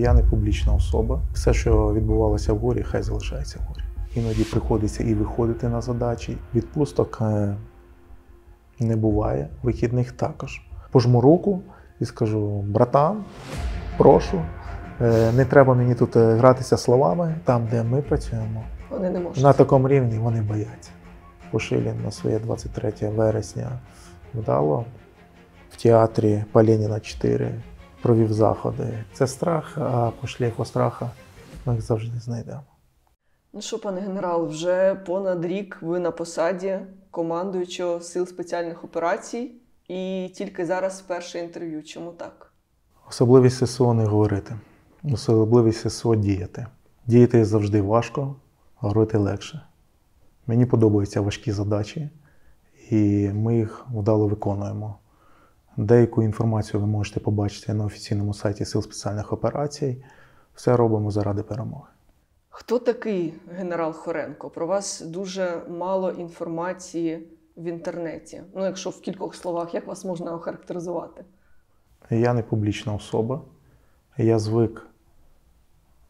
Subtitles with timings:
[0.00, 1.20] Я не публічна особа.
[1.32, 3.80] Все, що відбувалося в горі, хай залишається в горі.
[4.14, 6.36] Іноді приходиться і виходити на задачі.
[6.54, 7.56] Відпусток е,
[8.80, 10.62] не буває, вихідних також.
[10.90, 11.60] Пожму руку
[12.00, 13.24] і скажу: братан,
[13.98, 14.40] прошу,
[15.00, 17.34] е, не треба мені тут е, гратися словами.
[17.44, 19.42] Там, де ми працюємо, Вони не можуть.
[19.42, 20.90] на такому рівні вони бояться.
[21.50, 23.68] Пошилін на своє 23 вересня
[24.34, 24.84] вдало
[25.70, 27.54] в театрі по Леніна 4
[28.04, 29.04] провів заходи.
[29.12, 31.10] Це страх, а по шлейфу страха
[31.66, 32.62] ми їх завжди знайдемо.
[33.52, 36.78] Ну що, пане генерал, вже понад рік ви на посаді
[37.10, 39.52] командуючого сил спеціальних операцій,
[39.88, 41.82] і тільки зараз перше інтерв'ю.
[41.82, 42.52] Чому так?
[43.08, 44.56] Особливість ССО не говорити.
[45.12, 46.66] Особливість ССО діяти.
[47.06, 48.36] Діяти завжди важко,
[48.74, 49.66] говорити легше.
[50.46, 52.10] Мені подобаються важкі задачі,
[52.90, 54.98] і ми їх вдало виконуємо.
[55.76, 60.04] Деяку інформацію ви можете побачити на офіційному сайті Сил спеціальних операцій.
[60.54, 61.88] Все робимо заради перемоги.
[62.48, 64.50] Хто такий генерал Хоренко?
[64.50, 68.42] Про вас дуже мало інформації в інтернеті.
[68.54, 71.24] Ну, якщо в кількох словах, як вас можна охарактеризувати?
[72.10, 73.40] Я не публічна особа.
[74.18, 74.86] Я звик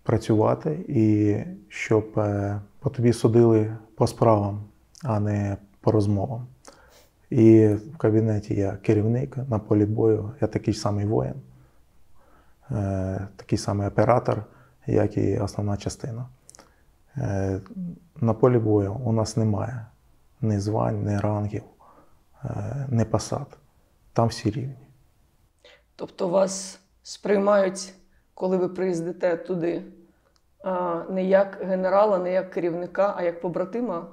[0.03, 1.37] працювати і
[1.69, 4.65] щоб е, по тобі судили по справам,
[5.03, 6.47] а не по розмовам.
[7.35, 11.35] І в кабінеті я керівник на полі бою, я такий самий воїн,
[12.71, 14.45] е, такий самий оператор,
[14.87, 16.29] як і основна частина.
[17.17, 17.61] Е,
[18.21, 19.87] На полі бою у нас немає
[20.41, 21.63] ні звань, ні рангів,
[22.45, 23.59] е, ні посад.
[24.13, 24.89] Там всі рівні.
[25.97, 27.95] Тобто вас сприймають,
[28.35, 29.83] коли ви приїздите туди,
[31.11, 34.07] не як генерала, не як керівника, а як побратима?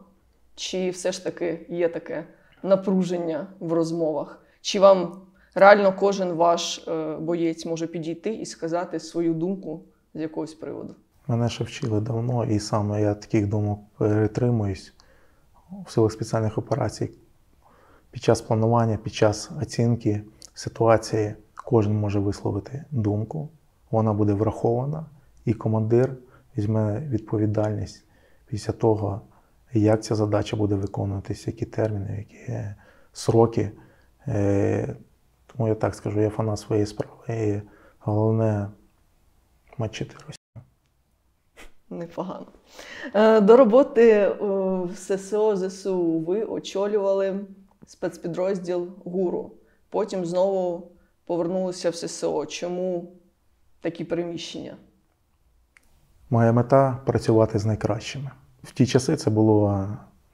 [0.55, 2.25] Чи все ж таки є таке
[2.63, 4.43] напруження в розмовах?
[4.61, 5.21] Чи вам
[5.55, 9.81] реально кожен ваш е, боєць може підійти і сказати свою думку
[10.13, 10.95] з якогось приводу?
[11.27, 14.93] Мене ще вчили давно, і саме я таких думок перетримуюсь
[15.85, 17.11] в силах спеціальних операцій.
[18.11, 21.35] Під час планування, під час оцінки ситуації
[21.65, 23.49] кожен може висловити думку,
[23.91, 25.05] вона буде врахована,
[25.45, 26.17] і командир
[26.57, 28.03] візьме відповідальність
[28.45, 29.21] після того,
[29.73, 32.63] як ця задача буде виконуватися, які терміни, які
[33.13, 33.71] сроки.
[34.27, 34.95] Е,
[35.47, 37.15] Тому я так скажу, я фанат своєї справи.
[37.29, 37.61] І
[37.99, 38.69] головне
[39.77, 40.65] мочити Росію.
[41.89, 42.45] Непогано.
[43.15, 44.33] Е, До роботи е,
[44.83, 47.39] в ССО ЗСУ ви очолювали
[47.85, 49.51] спецпідрозділ ГУРу.
[49.89, 50.91] Потім знову
[51.25, 52.45] повернулися в ССО.
[52.45, 53.11] Чому
[53.81, 54.77] такі переміщення?
[56.29, 58.31] Моя мета працювати з найкращими.
[58.63, 59.87] В ті часи це було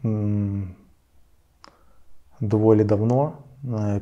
[0.05, 0.75] м,
[2.41, 3.33] доволі давно.
[3.65, 4.01] Е,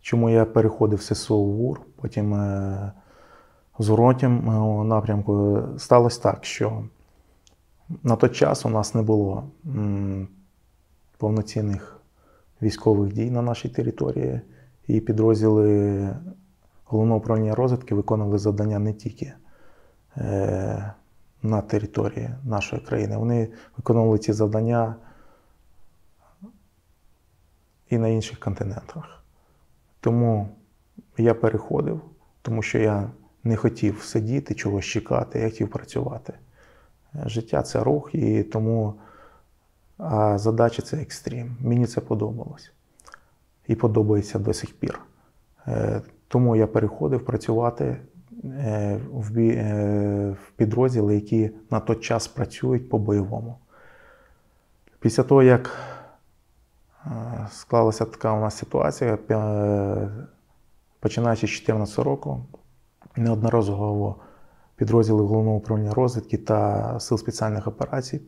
[0.00, 2.92] Чому я переходив з ССО в ГУР, потім е,
[3.78, 6.84] зворотнім е, напрямку сталося так, що
[8.02, 10.28] на той час у нас не було м,
[11.18, 12.00] повноцінних
[12.62, 14.40] військових дій на нашій території,
[14.86, 16.16] і підрозділи
[16.84, 19.32] головного управління розвідки виконували завдання не тільки
[20.16, 20.92] е,
[21.42, 23.16] на території нашої країни.
[23.16, 24.96] Вони виконували ці завдання
[27.90, 29.22] і на інших континентах.
[30.00, 30.48] Тому
[31.18, 32.00] я переходив,
[32.42, 33.10] тому що я
[33.44, 36.32] не хотів сидіти, чогось чекати, я хотів працювати.
[37.14, 38.94] Життя це рух, і тому
[39.98, 41.56] а задача це екстрім.
[41.60, 42.72] Мені це подобалось
[43.66, 45.00] і подобається до сих пір.
[45.66, 47.96] Е, Тому я переходив працювати
[49.12, 53.58] в бі- е, в підрозділи, які на той час працюють по-бойовому.
[55.00, 55.70] Після того, як
[57.06, 57.10] е,
[57.50, 59.16] склалася така у нас ситуація,
[61.00, 62.40] починаючи з 2014 року,
[63.16, 64.16] неодноразово
[64.76, 68.20] підрозділи головного управління розвідки та сил спеціальних операцій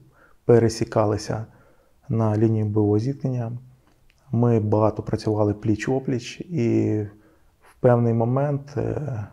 [0.44, 1.46] пересікалися
[2.08, 3.52] на лінії бойового зіткнення.
[4.32, 7.02] Ми багато працювали пліч-опліч, і
[7.62, 9.26] в певний момент е,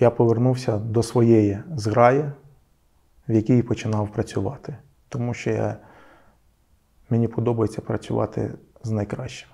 [0.00, 2.24] я повернувся до своєї зграї,
[3.28, 4.76] в якій починав працювати.
[5.08, 5.76] Тому що я,
[7.10, 9.52] мені подобається працювати з найкращими.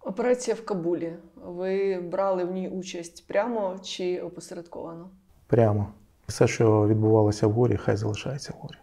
[0.00, 1.16] Операція в Кабулі.
[1.44, 5.10] Ви брали в ній участь прямо чи опосередковано?
[5.46, 5.88] Прямо
[6.26, 8.78] все, що відбувалося в горі, хай залишається в горі.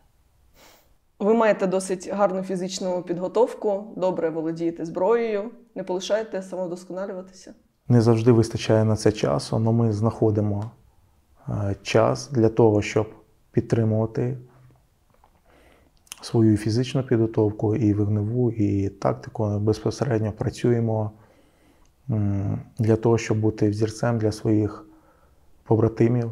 [1.19, 7.53] Ви маєте досить гарну фізичну підготовку, добре володієте зброєю, не полишаєте самовдосконалюватися.
[7.91, 10.71] Не завжди вистачає на це часу, але ми знаходимо
[11.49, 13.09] е, час для того, щоб
[13.51, 14.37] підтримувати
[16.21, 19.59] свою фізичну підготовку, і вогневу, і тактику.
[19.59, 21.11] Безпосередньо працюємо
[22.79, 24.85] для того, щоб бути взірцем для своїх
[25.63, 26.31] побратимів,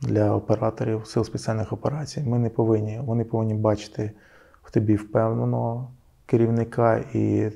[0.00, 2.22] для операторів сил спеціальних операцій.
[2.26, 4.10] Ми не повинні, вони повинні бачити
[4.62, 5.90] в тобі впевненого
[6.26, 7.50] керівника і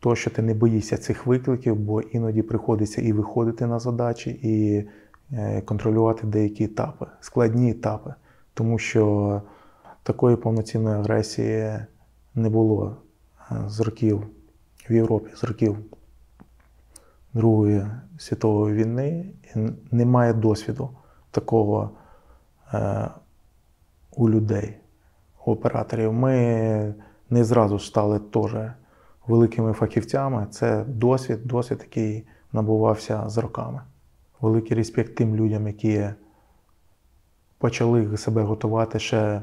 [0.00, 4.84] то, що ти не боїшся цих викликів, бо іноді приходиться і виходити на задачі, і
[5.32, 8.14] е, контролювати деякі етапи, складні етапи,
[8.54, 9.42] тому що
[10.02, 11.78] такої повноцінної агресії
[12.34, 12.96] не було
[13.50, 14.26] е, з років
[14.90, 15.76] в Європі, з років
[17.34, 17.86] Другої
[18.18, 19.58] світової війни, і
[19.90, 20.90] немає досвіду
[21.30, 21.90] такого
[22.74, 23.08] е,
[24.16, 24.76] у людей,
[25.46, 26.12] у операторів.
[26.12, 26.94] Ми
[27.30, 28.54] не зразу стали теж
[29.26, 30.46] великими фахівцями.
[30.50, 33.80] Це досвід, досвід, який набувався з роками.
[34.40, 36.08] Великий респект тим людям, які
[37.58, 39.42] почали себе готувати ще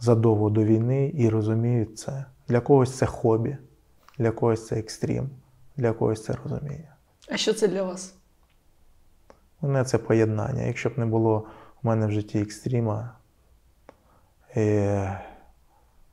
[0.00, 2.24] задовго до війни і розуміють це.
[2.48, 3.56] Для когось це хобі,
[4.18, 5.30] для когось це екстрім,
[5.76, 6.96] для когось це розуміння.
[7.28, 8.14] А що це для вас?
[9.62, 10.62] Мене це поєднання.
[10.62, 11.46] Якщо б не було
[11.82, 13.16] в мене в житті екстріма,
[14.56, 15.20] е,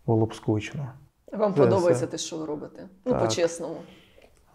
[0.06, 0.90] було б скучно.
[1.34, 2.12] Вам Це подобається все.
[2.12, 2.88] те, що ви робите?
[3.06, 3.76] Ну, по-чесному.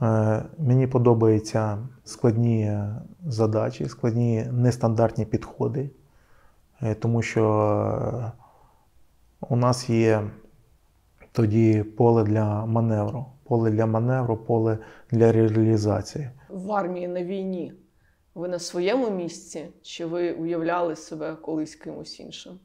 [0.02, 2.78] Е, Мені подобаються складні
[3.26, 5.90] задачі, складні нестандартні підходи,
[6.82, 7.44] е, тому що
[8.24, 8.32] е,
[9.48, 10.30] у нас є
[11.32, 14.78] тоді поле для маневру, поле для маневру, поле
[15.10, 16.30] для реалізації.
[16.48, 17.72] В армії на війні
[18.34, 22.58] ви на своєму місці, чи ви уявляли себе колись кимось іншим?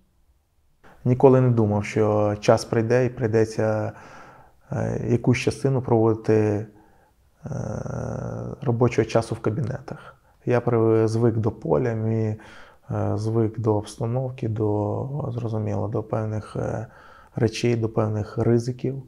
[1.06, 3.92] Ніколи не думав, що час прийде і прийдеться
[4.72, 7.50] е, якусь частину проводити е,
[8.62, 10.16] робочого часу в кабінетах.
[10.46, 10.62] Я
[11.08, 12.40] звик до поля, і
[13.16, 16.88] звик до обстановки, до зрозуміло, до певних е,
[17.36, 19.04] речей, до певних ризиків.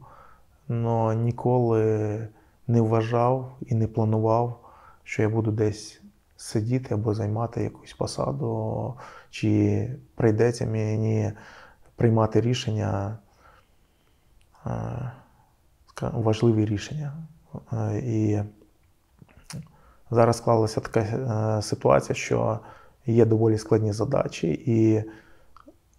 [0.68, 2.28] але ніколи
[2.66, 4.60] не вважав і не планував,
[5.04, 6.00] що я буду десь
[6.36, 8.94] сидіти або займати якусь посаду,
[9.30, 11.32] чи прийдеться мені
[11.96, 13.18] приймати рішення,
[14.66, 15.12] е,
[16.00, 17.12] важливі рішення.
[17.72, 18.42] Е, І
[20.10, 22.60] зараз склалася така е, ситуація, що
[23.06, 25.04] є доволі складні задачі, і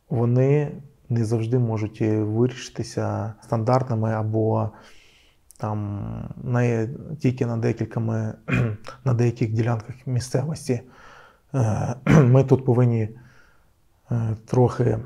[0.10, 0.72] вони
[1.10, 4.70] не завжди можуть вирішитися стандартними або
[5.58, 6.00] там
[6.44, 6.88] на,
[7.20, 8.34] тільки на, декількома,
[9.06, 10.82] на деяких ділянках місцевості.
[12.06, 13.10] Ми тут повинні
[14.46, 15.00] трохи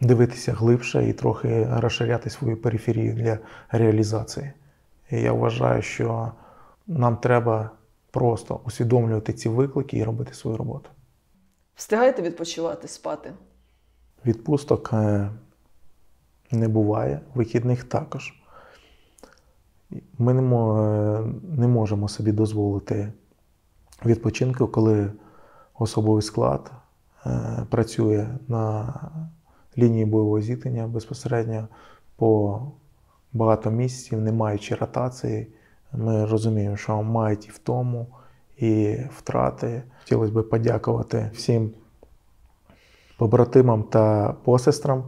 [0.00, 3.38] дивитися глибше і трохи розширяти свою периферію для
[3.70, 4.52] реалізації.
[5.10, 6.32] І я вважаю, що
[6.86, 7.70] нам треба
[8.10, 10.90] просто усвідомлювати ці виклики і робити свою роботу.
[11.74, 13.32] Встигаєте відпочивати, спати?
[14.26, 15.30] Відпусток е,
[16.50, 18.34] не буває, вихідних також.
[20.18, 23.12] Ми не, е, не можемо собі дозволити
[24.04, 25.12] відпочинку, коли
[25.78, 26.72] особовий склад
[27.26, 28.94] е, працює на
[29.78, 31.68] лінії бойового зіткнення безпосередньо
[32.16, 32.60] по
[33.32, 35.46] багато місяців, не маючи ротації.
[35.92, 38.06] Ми розуміємо, що мають і втому,
[38.56, 39.82] і втрати.
[40.00, 41.70] Хотілося б подякувати всім
[43.18, 45.04] побратимам та посестрам,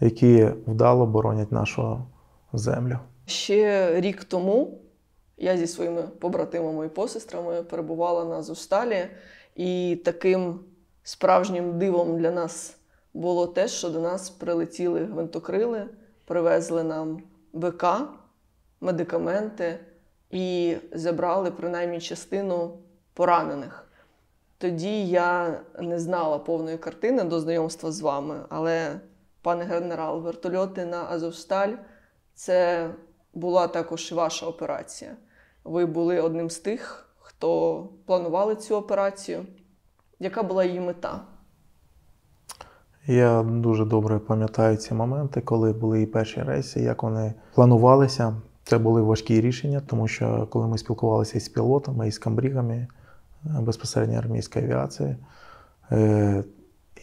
[0.00, 2.02] які вдало боронять нашу
[2.52, 2.98] землю.
[3.26, 4.78] Ще рік тому
[5.36, 9.06] я зі своїми побратимами і посестрами перебувала на Зусталі,
[9.56, 10.60] і таким
[11.02, 12.77] справжнім дивом для нас
[13.18, 15.86] було те, що до нас прилетіли гвинтокрили,
[16.24, 17.22] привезли нам
[17.52, 17.84] БК,
[18.80, 19.78] медикаменти
[20.30, 22.78] і забрали принаймні частину
[23.14, 23.88] поранених.
[24.58, 29.00] Тоді я не знала повної картини до знайомства з вами, але,
[29.42, 31.72] пане генерал, вертольоти на Азовсталь
[32.34, 32.90] це
[33.34, 35.16] була також ваша операція.
[35.64, 39.46] Ви були одним з тих, хто планували цю операцію.
[40.18, 41.24] Яка була її мета?
[43.10, 48.36] Я дуже добре пам'ятаю ці моменти, коли були і перші рейси, як вони планувалися.
[48.64, 52.88] Це були важкі рішення, тому що коли ми спілкувалися із пілотами, із камбрігами е,
[53.60, 55.16] безпосередньо армійської авіації
[55.92, 56.44] е,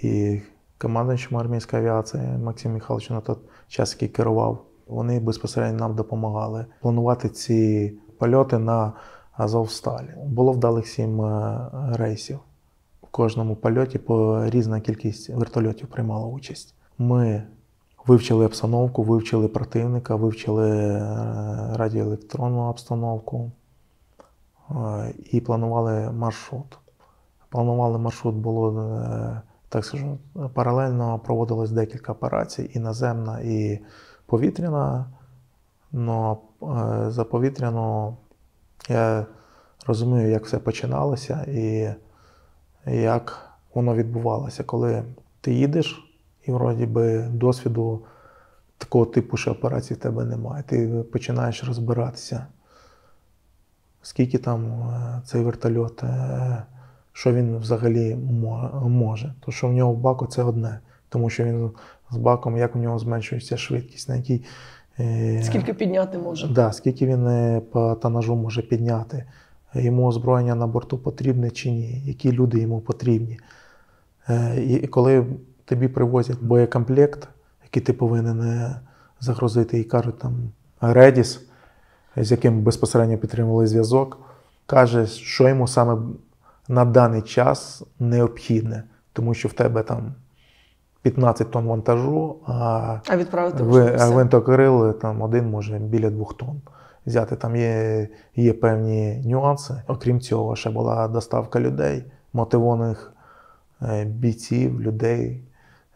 [0.01, 0.41] і
[0.77, 3.35] командуючим армійської авіації Максим Михайлович на той
[3.67, 8.93] час, який керував, вони безпосередньо нам допомагали планувати ці польоти на
[9.33, 10.09] Азовсталі.
[10.25, 12.39] Було вдалих сім е, рейсів.
[13.15, 16.75] Кожному польоті по різна кількість вертольотів приймала участь.
[16.98, 17.43] Ми
[18.07, 21.00] вивчили обстановку, вивчили противника, вивчили е,
[21.74, 23.51] радіоелектронну обстановку
[24.72, 26.77] е, і планували маршрут.
[27.50, 30.17] Планували маршрут було, е, так скажу,
[30.53, 33.79] паралельно проводилось декілька операцій, і наземна, і
[34.25, 35.05] повітряна.
[35.91, 36.38] Но
[37.07, 38.17] за повітряну
[38.89, 39.25] я
[39.88, 41.89] розумію, як все починалося, і
[42.88, 45.04] як воно відбувалося, коли
[45.42, 46.15] ти їдеш,
[46.46, 48.01] і вроді би досвіду
[48.77, 50.63] такого типу ще операцій в тебе немає.
[50.68, 52.46] Ти починаєш розбиратися,
[54.01, 56.63] скільки там е, цей вертольот, е,
[57.13, 58.15] що він взагалі
[58.86, 59.34] може.
[59.39, 60.80] То, що в нього в баку, це одне.
[61.10, 61.72] Тому що він
[62.12, 64.44] з баком, як у нього зменшується швидкість, на якій.
[65.00, 66.48] е, Скільки підняти може?
[66.48, 69.25] Да, скільки він по тонажу може підняти,
[69.75, 73.39] йому озброєння на борту потрібне чи ні, які люди йому потрібні.
[74.29, 75.25] Е, І коли
[75.65, 77.27] тобі привозять боєкомплект,
[77.63, 78.79] який ти повинен е,
[79.20, 80.34] загрузити, і кажуть там
[80.82, 81.41] Редіс,
[82.17, 84.17] з яким безпосередньо підтримували зв'язок,
[84.65, 85.98] каже, що йому саме
[86.67, 90.13] на даний час необхідне, тому що в тебе там
[91.01, 94.05] 15 тонн вантажу, а А відправити ви, а все.
[94.05, 96.62] гвинтокрил там один може біля двох тонн
[97.05, 97.35] взяти.
[97.35, 99.81] Там є, є певні нюанси.
[99.88, 103.13] Окрім цього, ще була доставка людей, мотивованих
[103.81, 105.43] е, бійців, людей,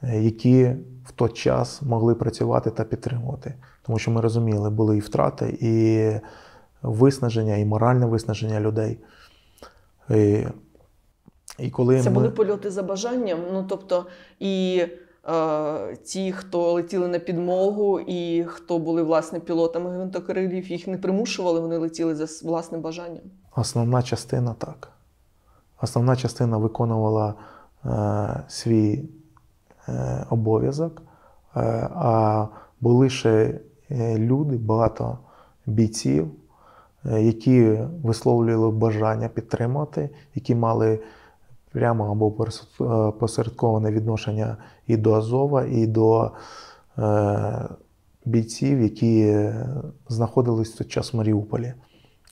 [0.03, 0.75] е, які
[1.05, 3.53] в той час могли працювати та підтримувати.
[3.81, 6.11] Тому що ми розуміли, були і втрати, і
[6.81, 8.97] виснаження, і моральне виснаження людей.
[10.09, 10.45] І,
[11.59, 12.15] і коли Це ми...
[12.15, 13.39] були польоти за бажанням.
[13.53, 14.05] Ну тобто,
[14.39, 14.83] і
[16.03, 21.77] ті, хто летіли на підмогу, і хто були власне пілотами гвинтокрилів, їх не примушували, вони
[21.77, 23.23] летіли за власним бажанням.
[23.55, 24.91] Основна частина так.
[25.81, 27.33] Основна частина виконувала
[27.85, 29.09] е, свій
[29.88, 31.01] е, обов'язок,
[31.55, 32.47] е, а
[32.81, 33.59] були ще
[33.91, 35.17] е, люди, багато
[35.65, 36.27] бійців,
[37.05, 40.99] е, які висловлювали бажання підтримати, які мали
[41.71, 44.57] прямо або е, посередковане відношення
[44.88, 46.31] і до Азова, і до
[46.97, 47.69] е,
[48.25, 49.45] бійців, які
[50.07, 51.73] знаходились в той час в Маріуполі.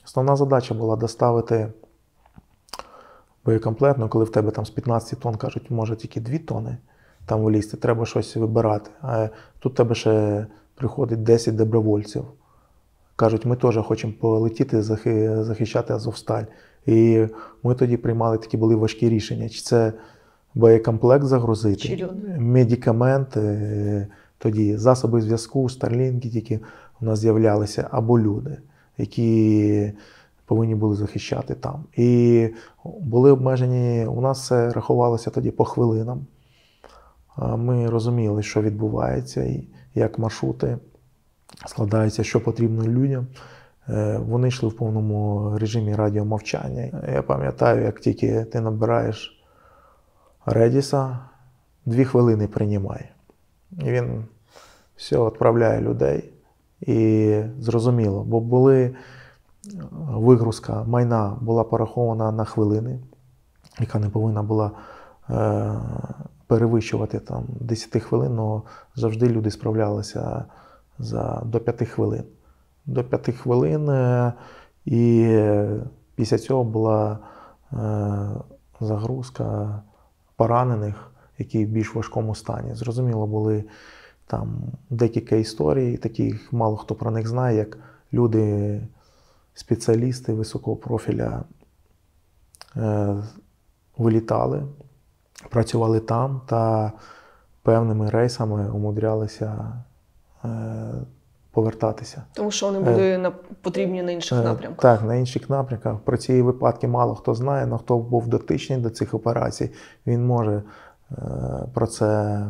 [0.06, 1.68] Основна задача була доставити
[3.46, 6.78] боєкомплект, ну коли в тебе там з 15 тонн кажуть, може тільки 2 тонни
[7.28, 8.90] там влізти, треба щось вибирати.
[9.02, 9.30] А
[9.60, 12.26] тут тебе ще приходить 10 добровольців.
[13.16, 14.82] Кажуть, ми теж хочемо полетіти
[15.44, 16.44] захищати Азовсталь.
[16.88, 17.28] І
[17.64, 19.50] ми тоді приймали такі були важкі рішення.
[19.50, 19.94] Чи це
[20.56, 26.60] боєкомплект загрузити, Чи медикаменти, е, тоді засоби зв'язку, старлінки тільки
[27.02, 28.58] у нас з'являлися, або люди,
[28.98, 29.94] які
[30.46, 31.84] повинні були захищати там.
[31.98, 32.50] І
[32.84, 36.26] були обмежені, у нас це рахувалося тоді по хвилинам.
[37.58, 40.78] Ми розуміли, що відбувається, і як маршрути
[41.66, 43.28] складаються, що потрібно людям.
[43.90, 47.04] Е, Вони йшли в повному режимі радіомовчання.
[47.14, 49.44] Я пам'ятаю, як тільки ти набираєш
[50.46, 51.20] Редіса,
[51.86, 53.10] дві хвилини приймає.
[53.72, 54.26] І він
[54.96, 56.34] все відправляє людей.
[56.82, 58.96] І зрозуміло, бо були
[60.08, 63.00] вигрузка майна була порахована на хвилини,
[63.80, 64.72] яка не повинна була
[65.30, 65.74] е,
[66.48, 68.62] перевищувати там 10 хвилин, але
[68.96, 70.46] завжди люди справлялися
[71.00, 72.24] за, до 5 хвилин.
[72.88, 74.34] До 5 хвилин, е,
[74.86, 75.28] і
[76.16, 77.20] після цього була
[77.74, 77.78] е,
[78.82, 79.82] загрузка
[80.36, 82.76] поранених, які в більш важкому стані.
[82.76, 83.64] Зрозуміло, були
[84.28, 87.78] там декілька історій, таких мало хто про них знає, як
[88.14, 88.82] люди,
[89.54, 91.44] спеціалісти високого профіля
[92.76, 93.16] е,
[93.98, 94.64] вилітали,
[95.50, 96.92] працювали там та
[97.62, 99.74] певними рейсами умудрялися
[101.58, 102.24] повертатися.
[102.34, 104.82] Тому що вони були на, потрібні на інших Е, напрямках.
[104.82, 106.00] Так, на інших напрямках.
[106.00, 109.72] Про ці випадки мало хто знає, але хто був дотичний до цих операцій,
[110.08, 110.64] він може
[111.12, 111.16] е,
[111.74, 112.42] про це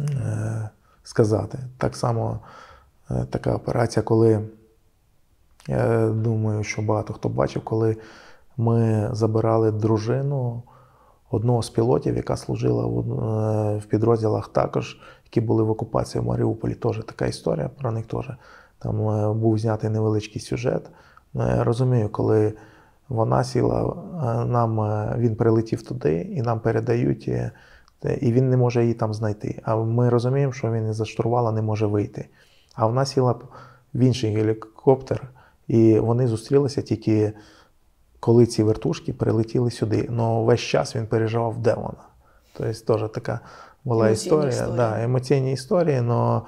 [0.00, 0.68] е,
[1.02, 1.58] сказати.
[1.78, 2.40] Так само
[3.10, 4.40] е, така операція, коли
[5.68, 7.96] я думаю, що багато хто бачив, коли
[8.56, 10.62] ми забирали дружину
[11.30, 16.26] одного з пілотів, яка служила в, е, в підрозділах також, які були в окупації в
[16.26, 16.74] Маріуполі.
[16.74, 18.30] Теж така історія про них теж.
[18.78, 20.90] Там е, був знятий невеличкий сюжет.
[21.34, 22.52] Ну, я розумію, коли
[23.08, 27.28] вона сіла, е, нам е, він прилетів туди і нам передають,
[28.20, 29.62] і він не може її там знайти.
[29.64, 32.28] А ми розуміємо, що він із-за штурвала не може вийти.
[32.74, 33.34] А вона сіла
[33.94, 35.30] в інший гелікоптер,
[35.68, 37.32] і вони зустрілися тільки
[38.20, 40.06] коли ці вертушки прилетіли сюди.
[40.10, 42.04] Ну весь час він переживав, де вона.
[42.52, 43.40] Тобто теж така
[43.84, 44.48] була Емоційні історія.
[44.48, 44.76] історії.
[44.76, 46.40] Да, емоційні історії, але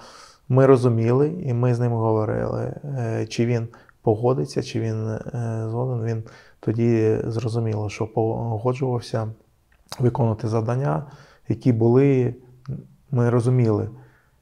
[0.49, 3.69] ми розуміли, і ми з ним говорили, е, чи він
[4.03, 5.21] погодиться, чи він е,
[5.69, 6.05] згоден.
[6.05, 6.23] Він
[6.61, 9.29] тоді зрозуміло, що погоджувався
[9.99, 11.07] виконувати завдання,
[11.49, 12.35] які були.
[13.13, 13.89] Ми розуміли,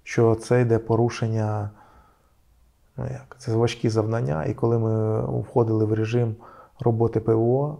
[0.02, 1.70] що це йде порушення.
[2.96, 4.44] Ну як, це важкі завдання.
[4.44, 6.36] І коли ми входили в режим
[6.80, 7.78] роботи ПВО,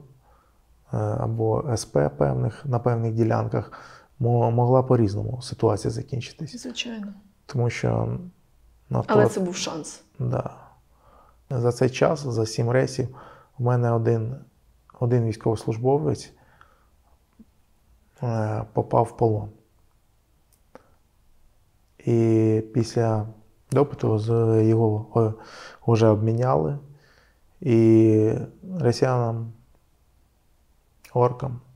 [0.92, 3.72] е, або СП певних, на певних ділянках
[4.20, 6.62] могла по-різному ситуація закінчитись.
[6.62, 7.12] Звичайно.
[7.46, 8.18] Тому що
[8.90, 10.02] на Але то- це був шанс.
[10.18, 10.50] Да.
[11.50, 13.16] За цей час, за сім рейсів,
[13.58, 14.36] у мене один,
[15.00, 16.32] один військовослужбовець
[18.22, 19.50] е, попав в полон.
[21.98, 23.26] І після
[23.70, 25.44] допиту з його е,
[25.86, 26.78] вже обміняли.
[27.60, 28.32] І
[28.80, 29.52] росіянам,
[31.14, 31.67] оркам е,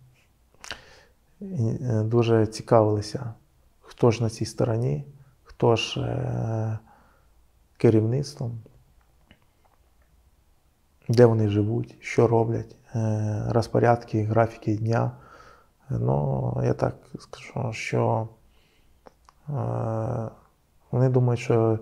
[2.04, 3.34] дуже цікавилися,
[3.80, 5.04] хто ж на цій стороні,
[5.42, 6.78] хто ж е,
[7.76, 8.60] керівництвом,
[11.08, 15.10] де вони живуть, що роблять, е, розпорядки, графіки дня.
[15.90, 18.28] Ну, я так скажу, що
[19.48, 19.52] е,
[20.90, 21.78] вони думають, що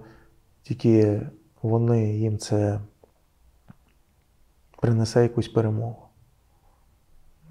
[0.63, 1.23] тільки
[1.63, 2.81] вони їм це
[4.81, 6.03] принесе якусь перемогу.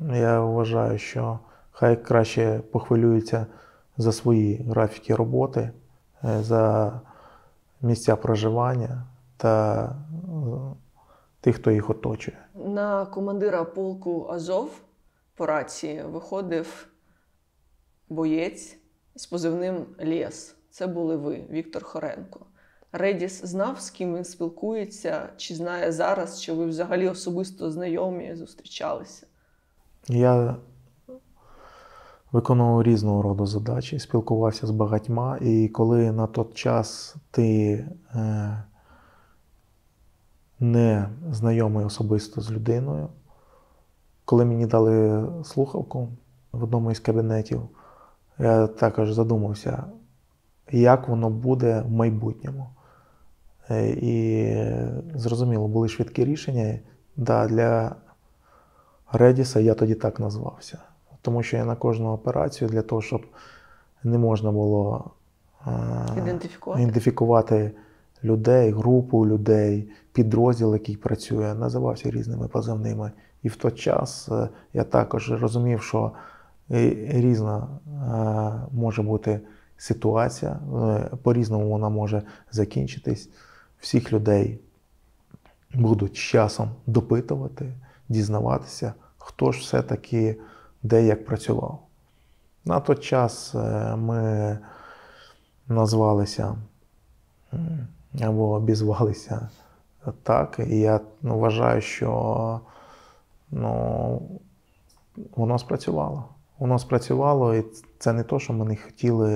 [0.02, 1.40] Я вважаю, що
[1.72, 3.46] хай краще похвилюються
[3.98, 5.72] за свої графіки роботи,
[6.24, 6.94] е, за
[7.82, 9.06] місця проживання
[9.38, 9.90] та е,
[11.42, 12.38] тих, хто їх оточує.
[12.56, 14.82] На командира полку Азов
[15.36, 16.88] по рації виходив
[18.10, 18.78] боєць
[19.16, 20.56] з позивним Лєс.
[20.70, 22.46] Це були ви, Віктор Хоренко.
[22.92, 29.28] Редіс знав, з ким він спілкується, чи знає зараз, чи ви взагалі особисто знайомі, зустрічалися.
[30.08, 30.56] Я
[32.32, 37.72] виконував різного роду задачі, спілкувався з багатьма, і коли на той час ти
[38.16, 38.64] е,
[40.60, 43.08] не знайомий особисто з людиною,
[44.26, 46.10] коли мені дали слухавку
[46.52, 47.62] в одному із кабінетів,
[48.40, 49.84] я також задумався,
[50.72, 52.70] як воно буде в майбутньому.
[53.70, 54.56] Е, І
[55.16, 56.80] зрозуміло, були швидкі рішення.
[57.16, 57.96] Да, для
[59.12, 60.80] Редіса я тоді так назвався.
[61.22, 63.26] Тому що я на кожну операцію для того, щоб
[64.04, 65.12] не можна було
[65.68, 65.72] е,
[66.18, 66.82] Ідентифікувати.
[66.82, 67.72] ідентифікувати
[68.24, 73.12] людей, групу людей, підрозділ, який працює, називався різними позивними.
[73.44, 76.12] І в той час е, я також розумів, що
[76.70, 79.40] різна е, може бути
[79.78, 80.60] ситуація,
[81.24, 83.30] по-різному вона може закінчитись.
[83.80, 84.60] Всіх людей
[85.74, 87.74] будуть з часом допитувати,
[88.10, 90.38] дізнаватися, хто ж все-таки
[90.84, 91.80] де як працював.
[92.66, 94.60] На той час е, ми
[95.68, 96.56] назвалися
[98.22, 99.50] або обізвалися
[100.24, 100.60] так.
[100.70, 102.62] І я ну, вважаю, що
[103.52, 104.22] ну,
[105.36, 106.26] воно спрацювало.
[106.60, 107.66] Воно спрацювало, і
[108.00, 109.34] це не то, що ми не хотіли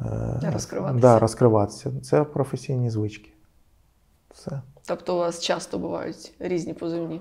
[0.00, 1.00] е, Розкриватися.
[1.00, 1.92] Да, розкриватися.
[2.02, 3.30] Це професійні звички.
[4.34, 4.62] Все.
[4.86, 7.20] Тобто у вас часто бувають різні позивні.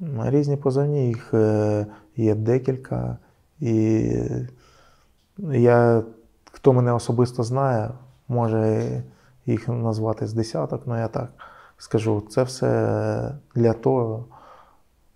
[0.00, 3.18] Різні позивні, їх е, є декілька.
[3.60, 4.12] І
[5.50, 6.02] я,
[6.52, 7.90] хто мене особисто знає,
[8.28, 9.02] може
[9.46, 11.32] їх назвати з десяток, але я так
[11.78, 14.24] скажу, це все для того,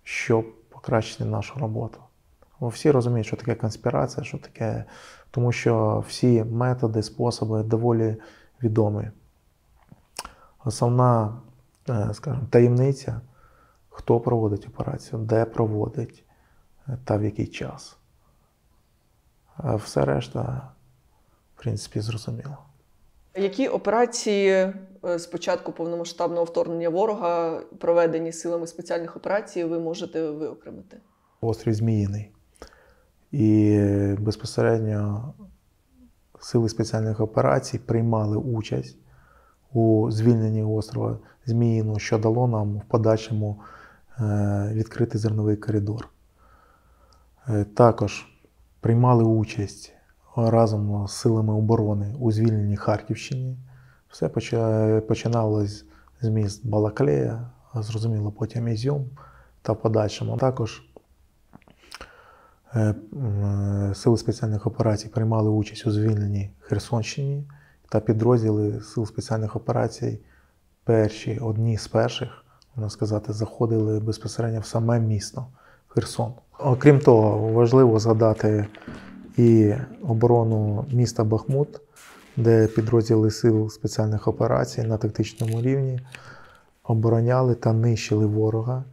[0.03, 1.99] щоб покращити нашу роботу.
[2.61, 4.85] Бо Всі розуміють, що таке конспірація, що таке,
[5.31, 8.17] тому що всі методи, способи доволі
[8.63, 9.11] відомі.
[10.65, 11.41] Основна,
[11.89, 13.21] е, скажімо, таємниця
[13.91, 16.25] хто проводить операцію, де проводить
[16.89, 17.97] е, та в який час.
[19.57, 20.73] А все решта,
[21.57, 22.59] в принципі, зрозуміло.
[23.35, 24.51] Які операції
[25.05, 30.97] е, з початку повномасштабного вторгнення ворога, проведені силами спеціальних операцій, ви можете виокремити?
[31.41, 32.33] Острів Зміїний.
[33.33, 33.79] І
[34.19, 35.35] безпосередньо
[36.41, 38.97] сили спеціальних операцій приймали участь
[39.73, 43.61] у звільненні острова Зміїного, що дало нам в подальшому
[44.21, 46.09] е, відкрити зерновий коридор.
[47.49, 48.27] Е, Також
[48.81, 49.93] приймали участь
[50.37, 53.57] разом з силами оборони у звільненні Харківщини.
[54.09, 54.29] Все
[55.09, 55.85] починалось
[56.21, 59.11] з міст Балаклея, зрозуміло, потім Ізюм
[59.63, 60.37] та подальшому.
[60.37, 60.83] Також
[62.75, 62.95] е,
[63.95, 67.45] сили спеціальних операцій приймали участь у звільненні Херсонщини
[67.89, 70.21] та підрозділи сил спеціальних операцій
[70.85, 72.40] перші, одні з перших,
[72.77, 75.47] можна сказати, заходили безпосередньо в саме місто
[75.89, 76.33] Херсон.
[76.59, 78.67] Окрім того, важливо згадати
[79.37, 81.81] і оборону міста Бахмут,
[82.37, 86.01] де підрозділи сил спеціальних операцій на тактичному рівні
[86.83, 88.85] обороняли та нищили ворога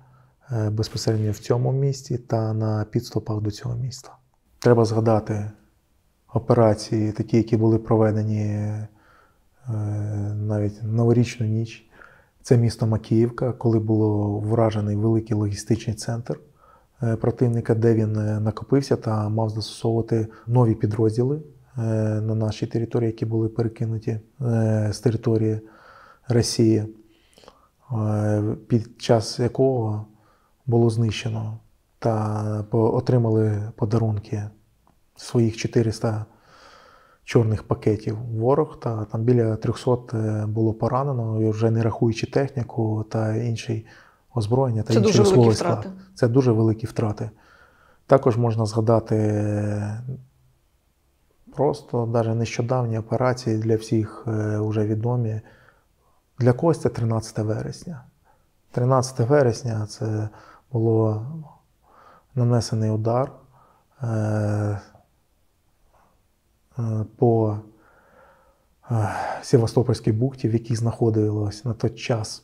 [0.51, 4.11] е, безпосередньо в цьому місті та на підступах до цього міста.
[4.59, 5.51] Треба згадати
[6.33, 8.87] операції, такі, які були проведені е,
[10.35, 11.86] навіть новорічну ніч.
[12.47, 16.39] Це місто Макіївка, коли було вражений великий логістичний центр
[17.03, 21.81] е, противника, де він е, накопився та мав застосовувати нові підрозділи е,
[22.21, 24.19] на нашій території, які були перекинуті
[24.89, 25.61] з території
[26.27, 26.83] Росії,
[28.67, 30.05] під час якого
[30.65, 31.59] було знищено
[31.99, 34.43] та отримали подарунки
[35.15, 36.25] своїх 400
[37.27, 43.05] чорних пакетів ворог, та там біля 300 е, було поранено, і вже не рахуючи техніку
[43.09, 43.85] та інший
[44.35, 45.79] озброєння та Це інший дуже великі склад.
[45.79, 45.97] втрати.
[46.15, 47.29] Це дуже великі втрати.
[48.05, 50.01] Також можна згадати е,
[51.55, 55.41] просто навіть нещодавні операції для всіх е, вже відомі.
[56.39, 58.03] Для когось це 13 вересня.
[58.71, 60.29] 13 вересня це
[60.71, 61.25] було
[62.35, 63.31] нанесений удар
[64.01, 64.79] е, е,
[67.17, 67.57] по
[68.91, 69.09] е,
[69.41, 72.43] Севастопольській бухті, в якій знаходилось на той час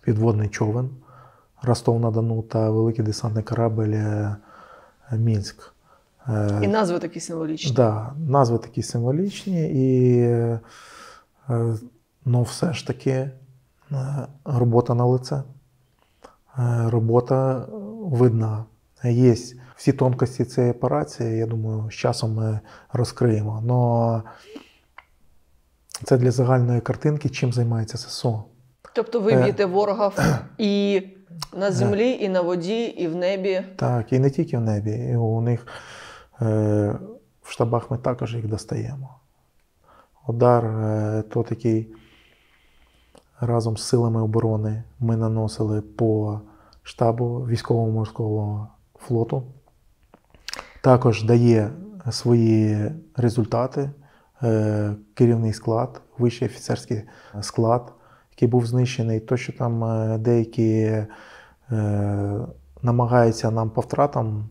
[0.00, 0.90] підводний човен
[1.62, 4.36] Ростов-на-Дону та великий десантний корабель е,
[5.12, 5.72] Мінськ.
[6.28, 7.72] Е, І назви такі символічні.
[7.72, 10.60] Да, назви такі символічні, і е,
[12.24, 13.30] ну, все ж таки е,
[14.44, 15.42] робота на лице.
[16.58, 17.66] Е, Робота
[18.02, 18.64] видна.
[19.04, 19.34] Є
[19.78, 22.60] всі тонкості цієї операції, я думаю, з часом ми
[22.92, 23.62] розкриємо.
[23.64, 24.22] Но
[26.04, 28.44] це для загальної картинки, чим займається ССО.
[28.94, 29.64] Тобто ви Е.
[29.64, 30.12] ворога
[30.58, 31.02] і
[31.56, 33.64] на землі, і на воді, і в небі.
[33.76, 34.90] Так, і не тільки в небі.
[34.90, 35.66] І у них
[36.42, 36.44] е,
[37.42, 39.14] в штабах ми також їх достаємо.
[40.26, 41.94] Удар е, то такий
[43.40, 46.40] разом з силами оборони ми наносили по
[46.82, 49.42] штабу військово-морського флоту.
[50.88, 51.70] Також дає
[52.10, 53.90] свої результати
[54.42, 57.02] е, керівний склад, вищий офіцерський
[57.40, 57.92] склад,
[58.30, 59.20] який був знищений.
[59.20, 61.06] То, що там е, деякі е,
[62.82, 64.48] намагаються нам по втратам,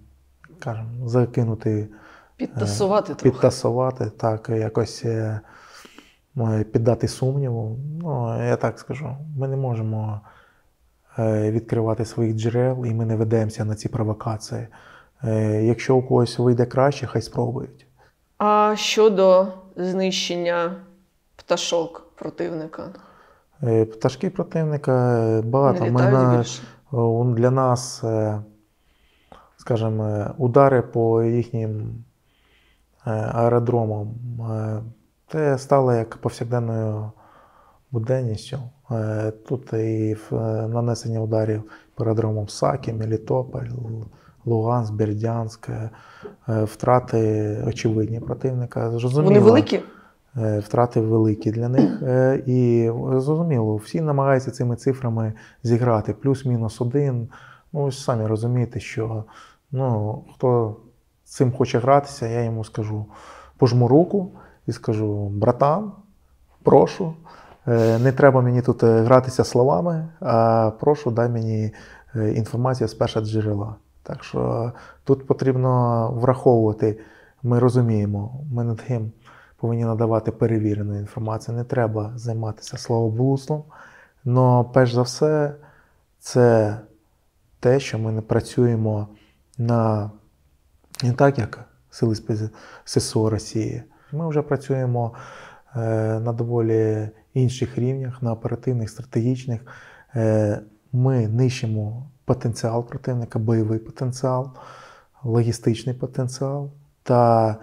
[0.60, 1.88] кажемо, закинути,
[2.36, 5.06] Підтасувати підтасувати, так, якось
[6.72, 7.80] піддати сумніву.
[8.02, 10.22] Ну, я так скажу, ми не можемо
[11.20, 14.68] відкривати своїх джерел і ми не ведемося на ці провокації.
[15.24, 17.86] Е, Якщо у когось вийде краще, хай спробують.
[18.38, 20.76] А щодо знищення
[21.36, 22.90] пташок противника,
[23.64, 25.86] Е, Пташки противника е, не багато.
[25.86, 26.44] Ми на-
[27.36, 28.04] Для нас,
[29.58, 32.04] скажімо, удари по їхнім
[33.06, 34.08] аеродромам
[35.32, 37.12] це стало як повсякденною
[37.92, 38.58] буденністю.
[39.50, 40.18] Тут і
[40.68, 41.64] нанесення ударів
[41.96, 43.66] по аеродромам Сакі, Мелітополь,
[44.48, 45.90] Луганськ, Бердянськ, е,
[46.64, 48.92] втрати очевидні противника.
[48.92, 49.80] Зрозуміло, Вони великі?
[50.38, 52.02] е, втрати великі для них.
[52.02, 55.34] Е, І зрозуміло, всі намагаються цими цифрами
[55.64, 56.14] зіграти.
[56.14, 57.30] Плюс-мінус один.
[57.74, 59.24] Ну, ви самі розумієте, що
[59.72, 60.76] ну, хто
[61.24, 63.06] цим хоче гратися, я йому скажу,
[63.58, 64.32] пожму руку
[64.68, 65.92] і скажу: братан,
[66.64, 67.14] прошу,
[68.00, 71.74] не треба мені тут гратися словами, а прошу, дай мені
[72.16, 73.76] інформацію з першого джерела.
[74.08, 74.72] Так що
[75.04, 77.00] тут потрібно враховувати,
[77.44, 79.12] ми розуміємо, ми над тим
[79.58, 81.58] повинні надавати перевірену інформацію.
[81.58, 83.64] Не треба займатися словоблудством.
[84.26, 85.56] Але перш за все,
[86.20, 86.78] це
[87.60, 89.08] те, що ми не працюємо
[89.58, 90.12] на
[91.04, 92.16] не так, як Сили
[92.86, 93.84] ССО Росії.
[94.12, 95.14] Ми вже працюємо
[95.76, 95.80] е,
[96.20, 99.62] на доволі інших рівнях, на оперативних, стратегічних.
[100.16, 104.52] Е, Ми нищимо потенціал противника, бойовий потенціал,
[105.24, 106.72] логістичний потенціал
[107.04, 107.56] та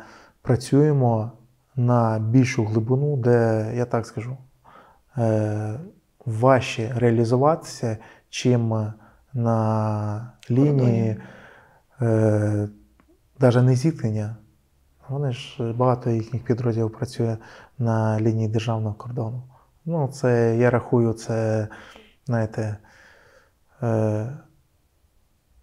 [0.43, 1.33] працюємо
[1.77, 4.37] на більшу глибину, де, я так скажу,
[5.19, 5.81] е,
[6.27, 7.97] важче реалізуватися,
[8.31, 8.93] чим
[9.35, 11.17] на лінії
[12.03, 12.69] е,
[13.39, 14.37] навіть не зіткнення.
[15.09, 17.37] Вони ж багато їхніх підрозділів працює
[17.79, 19.43] на лінії державного кордону.
[19.85, 21.69] Ну, це я рахую, це,
[22.27, 22.77] знаєте,
[23.83, 24.27] е,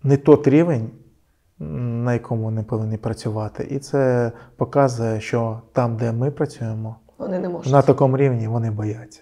[0.04, 0.90] не тот рівень,
[2.04, 3.68] на якому вони повинні працювати.
[3.72, 7.74] І це показує, що там, де ми працюємо, Вони не можуть.
[7.74, 9.22] на такому рівні вони бояться.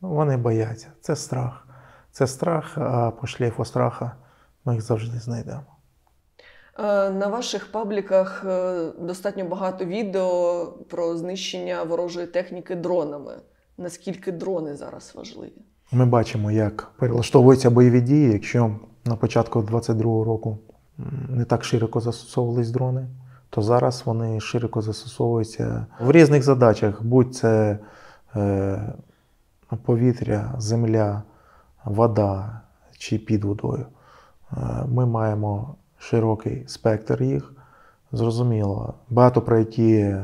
[0.00, 0.88] Вони бояться.
[1.00, 1.66] Це страх.
[2.12, 4.12] Це страх, а по шлейфу страха
[4.64, 5.62] ми їх завжди знайдемо.
[6.78, 13.32] Е, На ваших пабліках е, достатньо багато відео про знищення ворожої техніки дронами.
[13.78, 15.62] Наскільки дрони зараз важливі?
[15.92, 20.58] Ми бачимо, як перелаштовуються бойові дії, якщо на початку 22-го року
[21.28, 23.06] не так широко застосовувались дрони,
[23.50, 27.78] то зараз вони широко застосовуються в різних задачах, будь це
[28.36, 28.92] е,
[29.84, 31.22] повітря, земля,
[31.84, 32.60] вода
[32.98, 33.86] чи під водою.
[34.52, 34.56] Е,
[34.88, 37.52] Ми маємо широкий спектр їх.
[38.12, 40.14] Зрозуміло, багато про які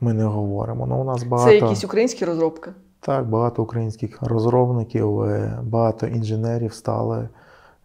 [0.00, 0.86] ми не говоримо.
[0.86, 2.70] Ну, у нас багато, Це якісь українські розробки.
[3.00, 7.28] так, багато українських розробників, е, багато інженерів стали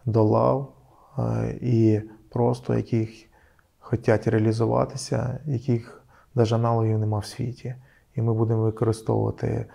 [0.06, 0.74] до лав
[1.20, 3.10] е, і просто яких
[3.80, 6.02] хочуть реалізуватися, яких
[6.36, 7.76] навіть аналогів нема в світі.
[8.16, 9.66] І ми будемо використовувати,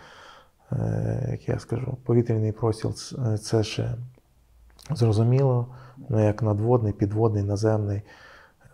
[0.72, 3.94] е, як я скажу, повітряний простір це- це ще
[4.90, 5.66] зрозуміло,
[6.08, 8.02] ну як надводний, підводний, наземний.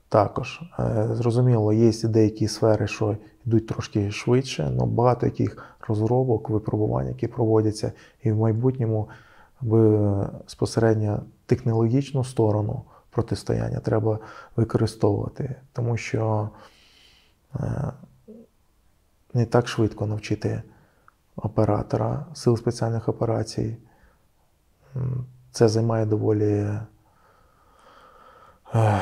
[0.09, 7.09] Також Е, зрозуміло, є деякі сфери, що йдуть трошки швидше, але багато яких розробок, випробувань,
[7.09, 9.09] які проводяться, і в майбутньому
[9.61, 14.19] безпосередньо технологічну сторону протистояння треба
[14.57, 16.51] використовувати, тому що
[17.55, 17.93] е,
[19.35, 20.63] не так швидко навчити
[21.37, 23.77] оператора сил спеціальних операцій.
[25.51, 26.81] Це займає доволі е,
[28.75, 29.01] е,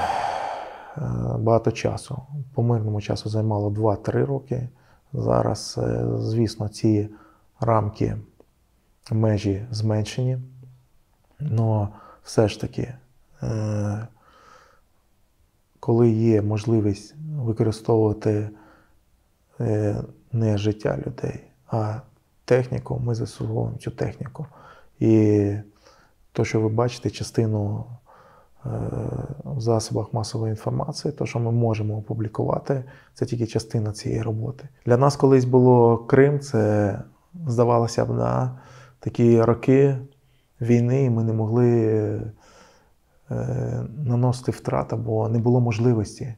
[1.39, 2.23] багато часу.
[2.55, 4.69] По мирному часу займало 2-3 роки.
[5.13, 5.81] Зараз,
[6.19, 7.09] звісно, ці
[7.61, 8.17] рамки,
[9.11, 10.39] межі зменшені.
[11.41, 11.89] Але
[12.25, 12.95] все ж таки,
[13.43, 14.07] е,
[15.81, 18.51] коли є можливість використовувати
[19.61, 19.97] е,
[20.33, 22.01] не життя людей, а
[22.45, 24.47] техніку, ми застосовуємо цю техніку.
[25.01, 25.55] І
[26.33, 27.85] то, що ви бачите, частину
[28.67, 28.69] е,
[29.45, 34.69] в засобах масової інформації, то, що ми можемо опублікувати, це тільки частина цієї роботи.
[34.87, 36.99] Для нас колись було Крим, це
[37.47, 38.51] здавалося б, да,
[39.01, 39.97] такі роки
[40.63, 41.71] війни, і ми не могли
[43.31, 46.35] е, наносити втрат, бо не було можливості.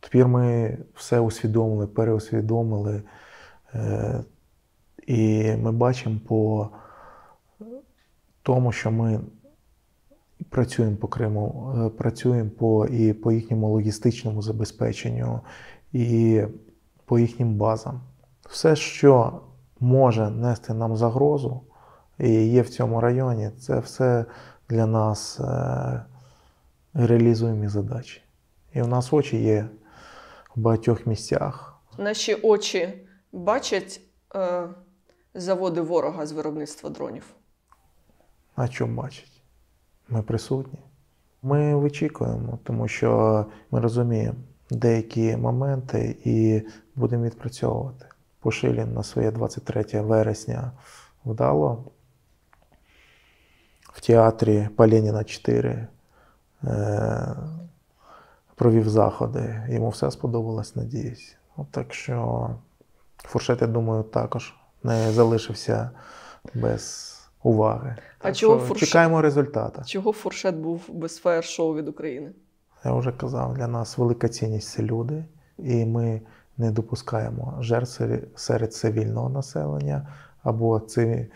[0.00, 3.02] Тепер ми все усвідомили, переусвідомили.
[3.74, 4.24] Е,
[5.06, 6.68] і ми бачимо по
[8.42, 9.20] тому, що ми
[10.50, 15.40] працюємо по Криму, е, працюємо по, і по їхньому логістичному забезпеченню,
[15.92, 16.42] і
[17.04, 18.00] по їхнім базам.
[18.48, 19.40] Все, що
[19.80, 21.60] може нести нам загрозу
[22.18, 24.24] і є в цьому районі, це все
[24.68, 26.04] для нас е,
[26.94, 28.22] реалізуємі задачі.
[28.74, 29.68] І в нас очі є
[30.56, 31.78] в багатьох місцях.
[31.98, 34.00] Наші очі бачать
[34.34, 34.68] е,
[35.34, 37.24] заводи ворога з виробництва дронів.
[38.56, 39.42] А що бачить?
[40.08, 40.78] Ми присутні.
[41.42, 44.38] Ми вичікуємо, тому що ми розуміємо
[44.70, 46.62] деякі моменти і
[46.94, 48.06] будемо відпрацьовувати.
[48.40, 50.72] Пошилін на своє 23 вересня
[51.24, 51.84] вдало
[53.98, 55.86] в театрі Паленіна 4
[56.64, 57.36] е,
[58.54, 59.62] провів заходи.
[59.68, 61.36] Йому все сподобалось, надіюсь.
[61.56, 62.50] От так що
[63.16, 65.90] фуршет, я думаю, також не залишився
[66.54, 67.96] без уваги.
[68.18, 68.88] А Так чого що фуршет?
[68.88, 69.82] Чекаємо результату.
[69.86, 72.30] Чого фуршет був без фаєр-шоу від України?
[72.84, 75.24] Я вже казав, для нас велика цінність це люди,
[75.58, 76.20] і ми
[76.58, 78.02] не допускаємо жертв
[78.36, 80.08] серед- цивільного населення
[80.42, 81.26] або е,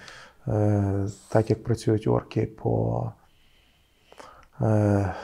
[1.28, 3.12] так як працюють орки по
[4.60, 5.14] е,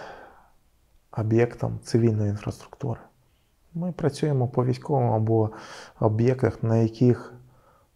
[1.19, 3.01] об'єктам цивільної інфраструктури.
[3.75, 5.51] Ми працюємо по військовим або
[6.01, 7.35] об'єктах, на яких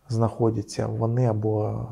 [0.09, 1.87] знаходяться вони, або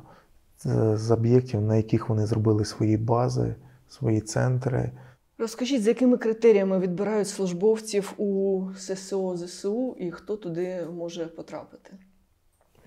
[0.67, 3.55] е, з об'єктів, на яких вони зробили свої бази,
[3.89, 4.93] свої центри.
[5.39, 11.93] Розкажіть, за якими критеріями відбирають службовців у ССО ЗСУ і хто туди може потрапити?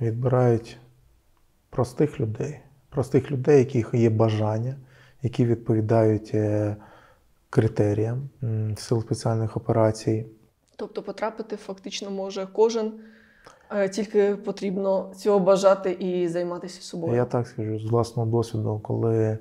[0.01, 0.77] відбирають
[1.73, 2.59] простих людей,
[2.89, 4.75] простих людей, яких є бажання,
[5.21, 6.75] які відповідають е,
[7.49, 8.29] критеріям
[8.77, 10.25] сил спеціальних операцій.
[10.75, 12.93] Тобто потрапити фактично може кожен,
[13.71, 17.15] е, тільки потрібно цього бажати і займатися собою.
[17.15, 19.39] Я так скажу з власного досвіду, коли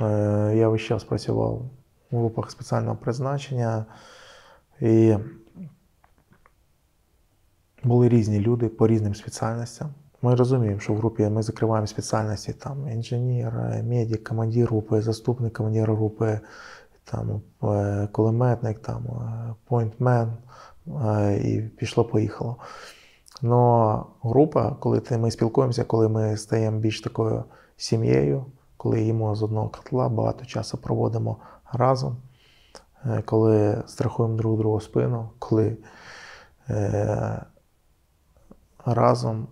[0.00, 1.62] е, я весь час працював
[2.10, 3.86] у групах спеціального призначення,
[4.80, 5.14] і
[7.82, 9.94] були різні люди по різним спеціальностям.
[10.26, 13.52] Ми розуміємо, що в групі ми закриваємо спеціальності там інженер,
[13.84, 16.40] медик, командир групи, заступник командира групи,
[17.04, 20.32] там, е, кулеметник, там, е, поінтмен,
[20.86, 22.56] е, і пішло-поїхало.
[23.42, 27.44] Но група, коли ми спілкуємося, коли ми стаємо більш такою
[27.76, 28.44] сім'єю,
[28.76, 31.36] коли їмо з одного котла, багато часу проводимо
[31.72, 32.16] разом,
[33.24, 35.76] коли страхуємо друг другу спину, коли
[38.86, 39.46] разом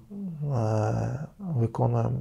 [0.54, 2.18] е, виконуємо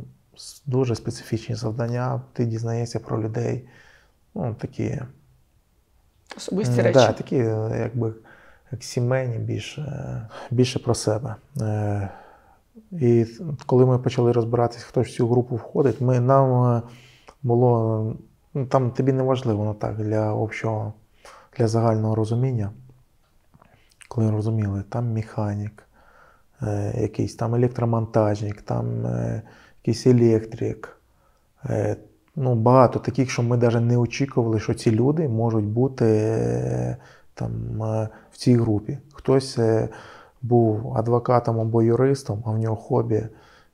[0.65, 3.67] дуже специфічні завдання, ти дізнаєшся про людей.
[4.35, 5.01] Ну, такі,
[6.37, 6.93] Особисті речі.
[6.93, 8.13] Да, такі, е, якби
[8.71, 11.35] як сімейні, більше, більше про себе.
[11.61, 12.09] Е,
[12.91, 13.25] І
[13.65, 16.81] коли ми почали розбиратися, хто ж в цю групу входить, ми, нам е,
[17.43, 18.15] було
[18.53, 20.93] Ну, там тобі не важливо, ну так, для общого,
[21.57, 22.71] для загального розуміння.
[24.07, 25.83] Коли розуміли, там механік,
[26.61, 29.41] е, якийсь там електромонтажник, там е,
[29.83, 30.97] якийсь електрик.
[31.65, 31.95] Е,
[32.35, 36.97] ну, багато таких, що ми навіть не очікували, що ці люди можуть бути
[37.33, 37.51] там,
[38.31, 38.97] в цій групі.
[39.13, 39.59] Хтось
[40.41, 43.27] був адвокатом або юристом, а в нього хобі,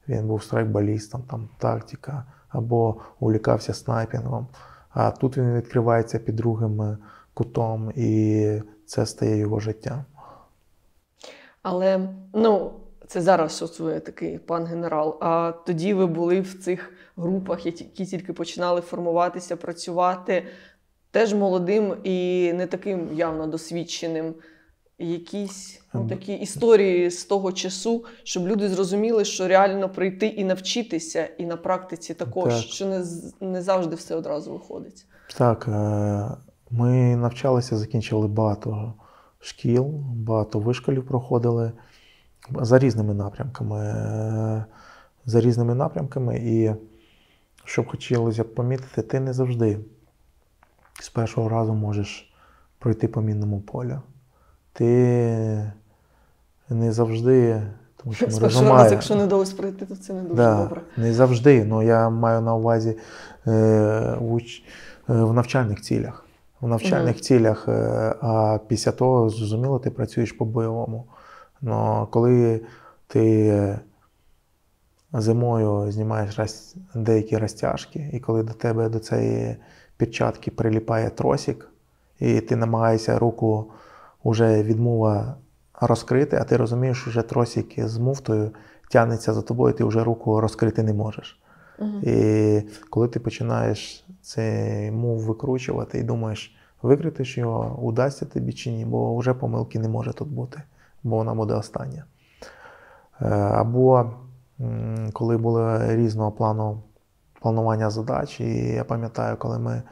[0.07, 4.47] він був страйкбалістом, там, тактика, або увлікався снайпінгом.
[4.89, 6.97] А тут він відкривається під другим
[7.33, 10.03] кутом, і це стає його життям.
[11.61, 12.71] Але ну,
[13.07, 15.17] це зараз ви такий пан генерал.
[15.21, 20.43] А тоді ви були в цих групах, які тільки починали формуватися, працювати
[21.11, 24.33] теж молодим і не таким явно досвідченим.
[25.01, 31.29] Якісь ну, такі історії з того часу, щоб люди зрозуміли, що реально прийти і навчитися,
[31.37, 32.63] і на практиці також, Так.
[32.63, 33.05] що не,
[33.41, 35.05] не завжди все одразу виходить.
[35.37, 35.71] Так, е,
[36.71, 38.93] ми навчалися, закінчили багато
[39.41, 39.83] шкіл,
[40.15, 41.71] багато вишколів проходили
[42.61, 43.79] за різними напрямками.
[43.79, 44.65] е,
[45.25, 46.71] За різними напрямками, і
[47.63, 49.79] що б хотілося б помітити, ти не завжди
[51.01, 52.33] з першого разу можеш
[52.79, 54.01] пройти по мінному полю.
[54.73, 55.71] Ти
[56.69, 57.61] не завжди,
[57.97, 60.63] тому що ми З першого разу, якщо не вдалося пройти, то це не дуже Да,
[60.63, 60.81] добре.
[60.97, 62.97] Не завжди, але я маю на увазі е,
[64.19, 64.61] в, уч-
[65.09, 66.25] е, в навчальних цілях.
[66.61, 67.21] В навчальних Мгм.
[67.23, 71.05] цілях, е, а після того, зрозуміло, ти працюєш по-бойовому.
[71.61, 72.61] Но коли
[73.07, 73.79] ти
[75.13, 79.55] зимою знімаєш роз- деякі розтяжки, і коли до тебе до цієї
[79.97, 81.69] перчатки приліпає тросик,
[82.19, 83.71] і ти намагаєшся руку
[84.25, 85.35] вже відмува
[85.81, 88.51] розкрити, а ти розумієш, що вже тросик з муфтою
[88.89, 91.39] тягнеться за тобою, ти вже руку розкрити не можеш.
[91.79, 92.01] Мгм.
[92.03, 98.85] І коли ти починаєш цей мув викручувати і думаєш, викритиш його, удасться тобі чи ні,
[98.85, 100.61] бо вже помилки не може тут бути,
[101.03, 102.05] бо вона буде остання.
[103.21, 104.11] Е, Або
[105.13, 106.83] коли було різного плану
[107.41, 109.83] планування задач, і я пам'ятаю, коли ми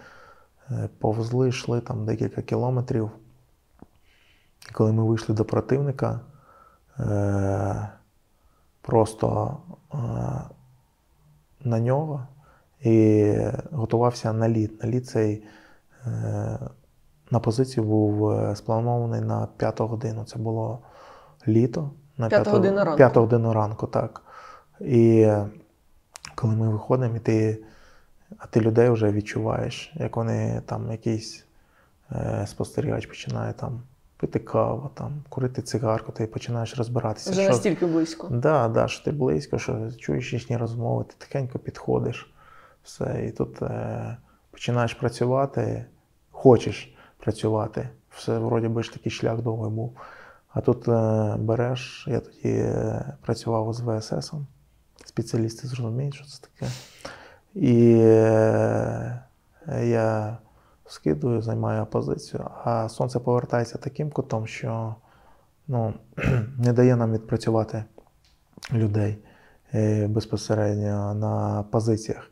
[0.71, 3.11] е, повзли, йшли там декілька кілометрів,
[4.73, 6.19] коли ми вийшли до противника,
[6.99, 7.89] е,
[8.81, 9.57] просто
[11.63, 12.27] на нього
[12.87, 13.35] і
[13.71, 14.83] готувався наліт.
[14.83, 15.43] Наліт цей
[16.05, 16.59] е,
[17.31, 20.23] на позицію був е, спланований на п'яту годину.
[20.23, 20.79] Це було
[21.47, 21.91] літо.
[22.17, 22.97] На п'яту- година ранку.
[22.97, 24.21] П'яту годину ранку, так.
[24.79, 25.31] І
[26.35, 27.63] коли ми виходимо, і ти,
[28.37, 31.45] а ти людей вже відчуваєш, як вони там якийсь
[32.11, 33.81] е, спостерігач починає там
[34.17, 37.31] пити каву, там, курити цигарку, ти починаєш розбиратися.
[37.31, 38.27] Вже що- настільки близько.
[38.31, 42.33] Да, да, що ти близько, що чуєш їхні розмови, ти тихенько підходиш,
[42.87, 44.17] все, і тут е,
[44.51, 45.85] починаєш працювати,
[46.31, 47.89] хочеш працювати.
[48.09, 49.97] Все, вроді би ж такий шлях довгий був.
[50.49, 54.33] А тут е, береш, я тоді е, працював з ВСС,
[55.05, 56.71] спеціалісти зрозуміють, що це таке.
[57.53, 59.21] І е,
[59.83, 60.37] я
[60.85, 64.95] скидую, займаю позицію, а сонце повертається таким кутом, що
[65.67, 65.93] ну,
[66.57, 67.83] не дає нам відпрацювати
[68.73, 69.17] людей
[69.73, 72.31] е, безпосередньо на позиціях.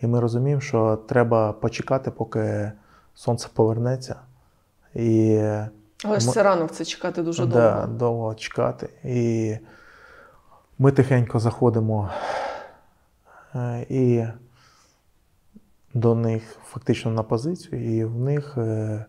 [0.00, 2.72] І ми розуміємо, що треба почекати, поки
[3.14, 4.16] сонце повернеться.
[4.94, 5.38] І
[6.04, 7.86] Але ж Ми- це рано в це чекати дуже да, довго.
[7.86, 8.88] довго чекати.
[9.04, 9.56] І
[10.78, 12.10] ми тихенько заходимо
[13.54, 14.24] е, і
[15.94, 19.04] до них фактично на позицію, і в них е,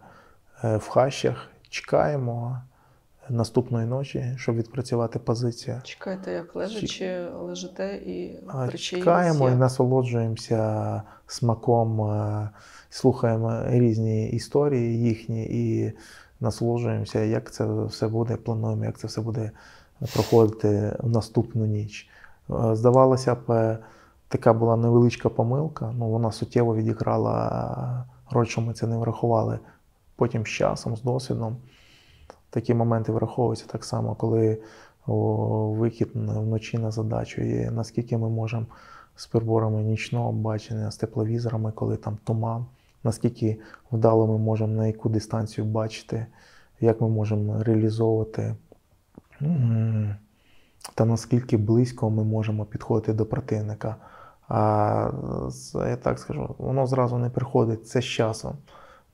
[0.64, 2.62] е, в хащах чекаємо
[3.30, 5.82] наступної ночі, щоб відпрацювати позицію.
[5.84, 8.40] Чекайте, як лежачи, лежите і
[8.78, 12.50] Чекаємо і насолоджуємося смаком, е,
[12.90, 15.94] слухаємо різні історії їхні і
[16.40, 19.52] насолоджуємося, як це все буде, плануємо, як це все буде
[20.14, 22.10] проходити в наступну ніч.
[22.50, 23.78] Е, Здавалося б, е,
[24.28, 29.60] така була невеличка помилка, ну вона суттєво відіграла роль, що ми це не врахували.
[30.16, 31.58] Потім з часом, з досвідом,
[32.50, 34.62] такі моменти враховуються так само, коли
[35.78, 38.66] вихід вночі на задачу, і наскільки ми можемо
[39.16, 42.66] з приборами нічного бачення, з тепловізорами, коли там туман,
[43.04, 43.60] наскільки
[43.92, 46.26] вдало ми можемо на яку дистанцію бачити,
[46.80, 48.56] як ми можемо реалізовувати,
[50.96, 53.96] та наскільки близько ми можемо підходити до противника.
[54.48, 55.12] А
[55.76, 58.54] я так скажу, воно зразу не приходить, це з часом.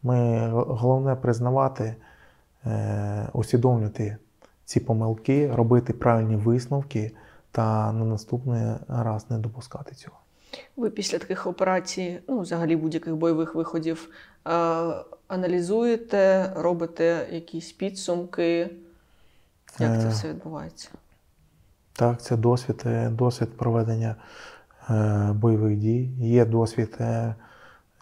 [0.04, 1.96] Ми головне признавати,
[3.34, 4.18] усвідомлювати
[4.66, 7.12] ці помилки, робити правильні висновки
[7.52, 10.18] та на наступний раз не допускати цього.
[10.78, 14.10] Ви після таких операцій, ну, взагалі будь-яких бойових виходів,
[14.48, 14.50] е,
[15.28, 18.70] аналізуєте, робите якісь підсумки.
[19.80, 20.10] Як це Е.
[20.10, 20.90] все відбувається?
[21.94, 24.16] Так, це досвід, е, досвід проведення
[24.90, 27.36] е, бойових дій, є досвід е,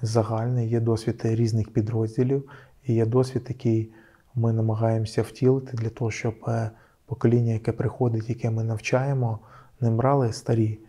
[0.01, 2.49] загальний, є досвід різних підрозділів,
[2.85, 3.91] і є досвід, який
[4.35, 6.71] ми намагаємося втілити для того, щоб е,
[7.05, 9.39] покоління, яке приходить, яке ми навчаємо,
[9.81, 10.79] не брали старі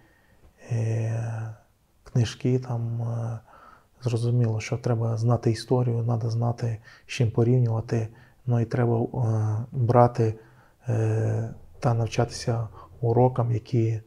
[0.71, 1.55] е,
[2.05, 2.59] книжки.
[2.59, 3.39] Там е,
[4.03, 8.09] зрозуміло, що треба знати історію, треба знати, з чим порівнювати.
[8.47, 9.07] Ну і треба
[9.73, 10.35] брати
[11.81, 12.69] та навчатися
[13.01, 14.01] урокам, які,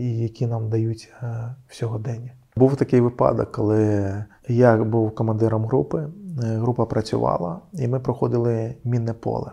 [0.00, 2.30] які нам дають е, в.
[2.56, 6.08] Був такий випадок, коли я був командиром групи,
[6.38, 9.50] група працювала, і ми проходили мінне поле.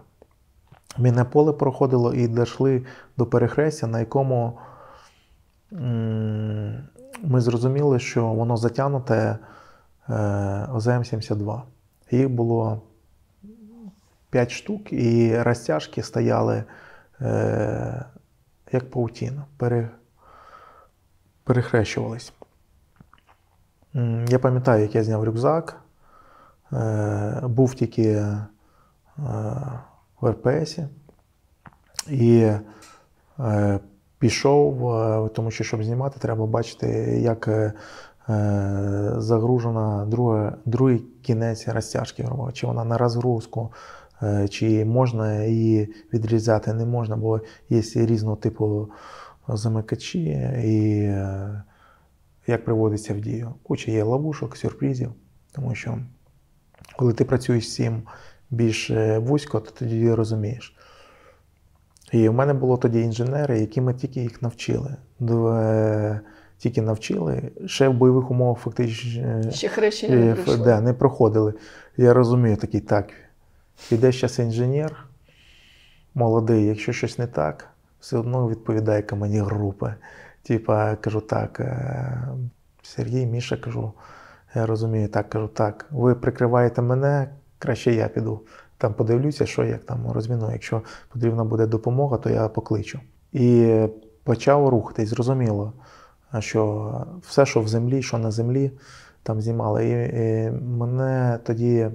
[0.98, 2.86] Мінне поле проходило і дійшли
[3.18, 4.60] до перехрестя, на якому
[7.24, 9.38] ми зрозуміли, що воно затягнуте
[10.10, 10.14] е,
[10.74, 11.62] ОЗМ-72.
[12.12, 12.82] Їх було
[14.30, 16.64] 5 штук, і розтяжки стояли
[17.22, 18.06] е,
[18.72, 19.90] як паутіна, пере,
[21.44, 22.34] перехрещувались.
[24.28, 25.81] Я пам'ятаю, як я зняв рюкзак, е,
[27.44, 28.48] був тільки е,
[30.22, 30.88] в РПСі
[32.10, 32.52] і
[33.40, 33.80] е,
[34.20, 36.88] пішов, е, тому що щоб знімати, треба бачити,
[37.22, 37.74] як е,
[38.30, 43.72] е, загружена друга, другий кінець розтяжки, чи вона на розгрузку,
[44.24, 48.90] е, чи можна її відрізати, не можна, бо є різного типу
[49.48, 50.24] замикачі,
[50.64, 51.64] і е,
[52.48, 53.54] як приводиться в дію.
[53.64, 55.12] Куча є ловушок, сюрпризів,
[55.52, 55.98] тому що
[57.02, 58.02] коли ти працюєш з цим
[58.52, 60.76] більш вузько, то тоді розумієш.
[62.12, 64.96] І в мене було тоді інженери, які ми тільки їх навчили.
[65.22, 66.20] Е,
[66.58, 71.54] Тільки навчили, ще в бойових умовах фактично е, Ще хрещення не е, да, не проходили.
[71.98, 73.10] Я розумію такий, так,
[73.90, 75.06] піде зараз інженер,
[76.14, 77.68] молодий, якщо щось не так,
[78.00, 79.94] все одно відповідає командир групи.
[80.44, 81.62] Типа, кажу, так,
[82.84, 83.94] Сергій, Міша, кажу,
[84.56, 87.30] я розумію, так, кажу, так, ви прикриваєте мене,
[87.60, 88.42] краще я піду.
[88.78, 90.52] Там подивлюся, що як там розміную.
[90.52, 90.82] Якщо
[91.14, 93.00] потрібна буде допомога, то я покличу.
[93.32, 93.78] І
[94.24, 95.74] почав рухатись, зрозуміло,
[96.40, 96.92] що
[97.22, 98.72] все, що в землі, що на землі,
[99.24, 99.86] там знімали.
[99.86, 101.88] І, і мене тоді,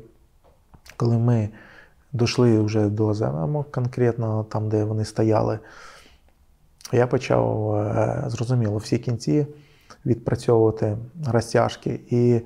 [0.97, 1.49] коли ми
[2.13, 5.59] дійшли вже до замок, конкретно там, де вони стояли,
[6.93, 9.47] я почав е, зрозуміло всі кінці
[10.07, 12.01] відпрацьовувати розтяжки.
[12.11, 12.41] І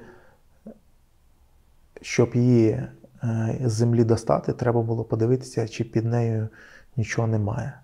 [2.03, 6.49] щоб її е, з землі достати, треба було подивитися, чи під нею
[6.97, 7.81] нічого немає.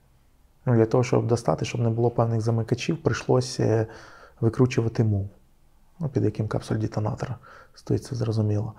[0.66, 3.86] Ну, для того, щоб достати, щоб не було певних замикачів, прийшлося
[4.40, 5.28] викручувати мув,
[6.00, 7.36] ну, під яким капсуль детонатора
[7.74, 8.72] стоїть, це зрозуміло.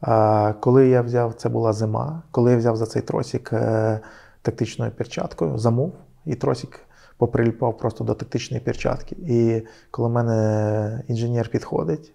[0.00, 4.00] А коли я взяв, це була зима, коли я взяв за цей тросик е,
[4.42, 6.80] тактичною перчаткою, замов, і тросик
[7.16, 9.16] поприліпав просто до тактичної перчатки.
[9.28, 12.12] І коли мене інженер підходить,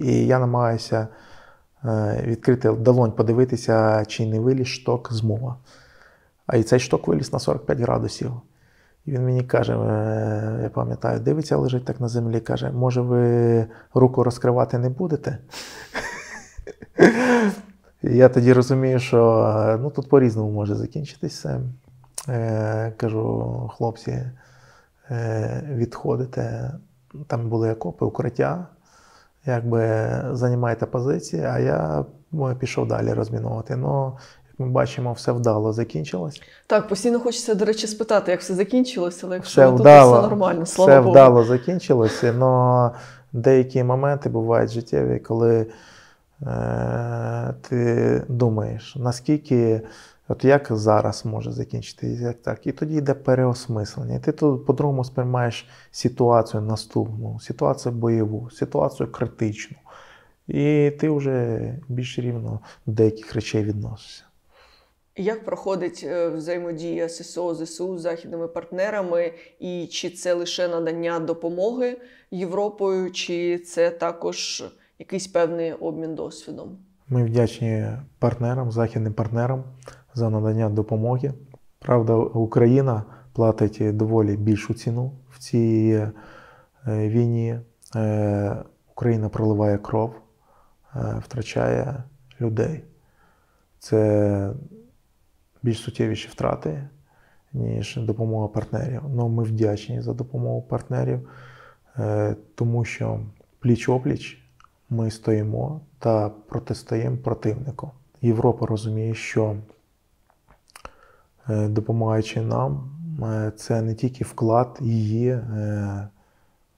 [0.00, 1.08] і я намагаюся
[1.84, 5.56] е, відкрити долонь, подивитися, чи не виліз шток з мова.
[6.46, 8.32] А і цей шток виліз на 45 градусів.
[9.06, 13.66] І він мені каже: е, я пам'ятаю, дивиться, лежить так на землі, каже, може, ви
[13.94, 15.38] руку розкривати не будете?
[18.02, 21.60] Я тоді розумію, що е, ну, тут по-різному може закінчитися.
[22.28, 24.30] Е, кажу, хлопці,
[25.10, 26.70] е, відходите.
[27.26, 28.66] Там були окопи, укриття.
[29.46, 33.76] Якби займайте позиції, а я ну, пішов далі розміновувати.
[33.76, 34.16] Ну,
[34.50, 36.42] як ми бачимо, все вдало закінчилось.
[36.66, 40.22] Так, постійно хочеться, до речі, спитати, як все закінчилося, але якщо Все тут вдало, все
[40.22, 41.10] нормально, слава все Богу.
[41.10, 42.90] вдало закінчилося, але
[43.32, 45.66] деякі моменти бувають життєві, коли
[46.42, 49.80] е, ти думаєш, наскільки,
[50.28, 52.66] от як зараз може закінчитись, як так.
[52.66, 54.14] І тоді йде переосмислення.
[54.14, 59.76] І ти тут по-другому сприймаєш ситуацію наступну, ситуацію бойову, ситуацію критичну.
[60.48, 61.58] І ти вже
[61.88, 64.24] більш рівно до деяких речей відносишся.
[65.16, 71.96] Як проходить е, взаємодія ССО ЗСУ з західними партнерами, і чи це лише надання допомоги
[72.30, 74.64] Європою, чи це також
[74.98, 76.78] якийсь певний обмін досвідом?
[77.08, 77.86] Ми вдячні
[78.18, 79.64] партнерам, західним партнерам
[80.14, 81.32] за надання допомоги.
[81.78, 83.02] Правда, Україна
[83.32, 86.00] платить доволі більшу ціну в цій
[86.86, 87.58] е, війні.
[87.96, 88.56] Е,
[88.90, 90.14] Україна проливає кров,
[90.96, 92.02] е, втрачає
[92.40, 92.84] людей.
[93.78, 94.50] Це
[95.62, 96.88] більш суттєвіші втрати,
[97.52, 99.02] ніж допомога партнерів.
[99.14, 101.28] Ну, ми вдячні за допомогу партнерів.
[102.54, 103.20] Тому що
[103.62, 104.36] пліч-опліч
[104.90, 107.90] ми стоїмо та протистоїмо противнику.
[108.22, 109.56] Європа розуміє, що
[111.48, 112.90] допомагаючи нам,
[113.22, 116.08] е, це не тільки вклад її е,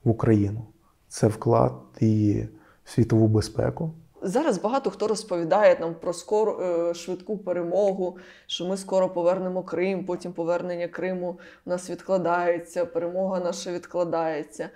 [0.04, 0.64] в Україну,
[1.08, 2.48] це вклад її
[2.84, 3.90] в світову безпеку.
[4.22, 10.04] Зараз багато хто розповідає нам про скоро е, швидку перемогу, що ми скоро повернемо Крим,
[10.04, 14.64] потім повернення Криму у нас відкладається, перемога наша відкладається.
[14.64, 14.70] Е,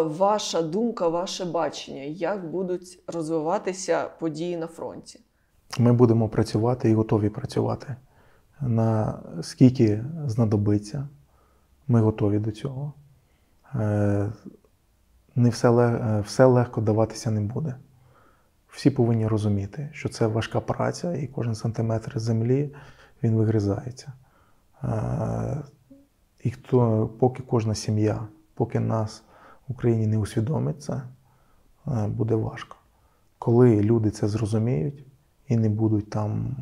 [0.00, 5.20] Ваша думка, ваше бачення, як будуть розвиватися події на фронті?
[5.78, 7.96] Ми будемо працювати і готові працювати.
[8.60, 11.08] На скільки знадобиться,
[11.88, 12.92] ми готові до цього.
[13.74, 14.32] Е,
[15.34, 17.74] Не все, е, все легко даватися не буде.
[18.68, 22.74] Всі повинні розуміти, що це важка праця, і кожен сантиметр землі
[23.22, 24.12] він вигризається.
[24.84, 25.62] Е,
[26.42, 29.22] І хто, поки кожна сім'я, поки нас
[29.68, 31.02] в Україні не усвідомить це,
[32.08, 32.76] буде важко.
[33.38, 35.04] Коли люди це зрозуміють
[35.48, 36.56] і не будуть там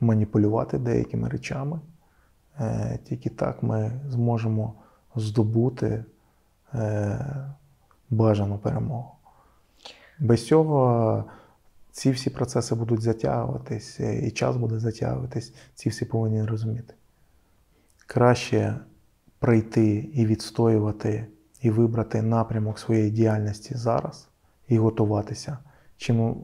[0.00, 1.80] маніпулювати деякими речами,
[2.60, 4.74] е, тільки так ми зможемо
[5.16, 6.04] здобути
[6.74, 7.46] е,
[8.10, 9.10] бажану перемогу.
[10.18, 11.24] Без цього
[11.90, 16.94] ці всі процеси будуть затягуватись, е, і час буде затягуватись, ці всі повинні розуміти.
[18.06, 18.78] Краще
[19.38, 21.26] прийти і відстоювати,
[21.60, 24.28] і вибрати напрямок своєї діяльності зараз
[24.68, 25.58] і готуватися.
[25.96, 26.36] Чим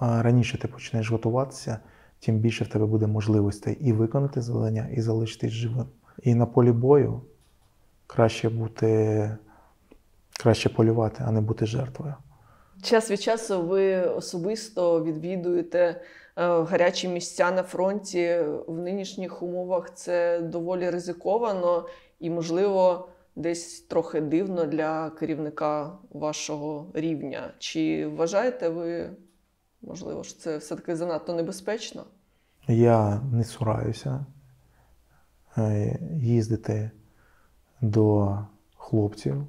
[0.00, 1.78] раніше ти почнеш готуватися,
[2.20, 5.86] тим більше в тебе буде можливостей і виконати завдання, і залишитись живим.
[6.22, 7.20] І на полі бою
[8.06, 9.30] краще бути,
[10.40, 12.14] краще полювати, а не бути жертвою.
[12.82, 16.00] Час від часу ви особисто відвідуєте е,
[16.36, 18.38] гарячі місця на фронті.
[18.66, 21.86] В нинішніх умовах це доволі ризиковано
[22.20, 27.54] і, можливо, десь трохи дивно для керівника вашого рівня.
[27.58, 29.10] Чи вважаєте ви,
[29.82, 32.04] можливо, що це все-таки занадто небезпечно?
[32.68, 34.26] Я не цураюся
[35.58, 36.90] е, їздити
[37.80, 38.38] до
[38.76, 39.46] хлопців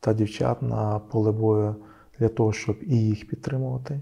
[0.00, 1.76] та дівчат на поле бою
[2.18, 4.00] для того, щоб і їх підтримувати,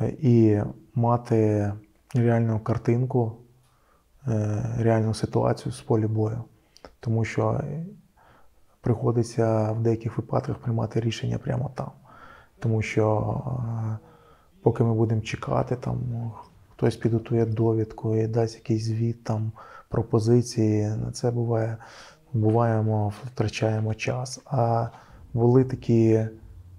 [0.00, 0.62] е, і
[0.94, 1.72] мати
[2.14, 3.36] реальну картинку,
[4.28, 6.44] е, реальну ситуацію з полі бою.
[7.00, 7.60] Тому що
[8.80, 11.90] приходиться в деяких випадках приймати рішення прямо там.
[12.58, 13.42] Тому що
[14.64, 15.98] поки ми будемо чекати, там
[16.76, 19.52] хтось підготує довідку і дасть якийсь звіт там
[19.88, 20.86] пропозиції.
[20.86, 21.76] На це буває,
[22.32, 24.40] буваємо, втрачаємо час.
[24.46, 24.88] А
[25.34, 26.26] були такі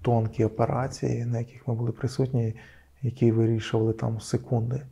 [0.02, 2.54] тонкі операції, на яких ми були присутні,
[3.02, 4.82] які вирішували там секунди.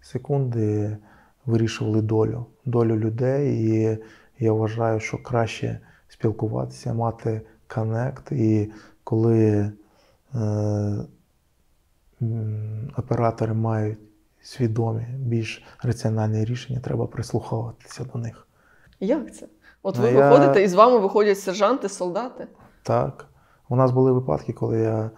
[0.00, 0.96] Секунди
[1.46, 3.64] вирішували долю, долю людей.
[3.64, 3.98] І
[4.38, 5.78] я вважаю, що краще
[6.08, 8.32] спілкуватися, мати connect.
[8.32, 8.70] І
[9.04, 9.72] коли
[10.34, 10.96] е,
[12.96, 13.98] оператори мають
[14.42, 18.46] свідомі, більш раціональні рішення, треба прислуховуватися до них.
[19.00, 19.46] Як це?
[19.82, 22.46] От Ну, ви я- виходите і з вами виходять сержанти, солдати.
[22.82, 23.26] Так.
[23.68, 25.10] У нас були випадки, коли я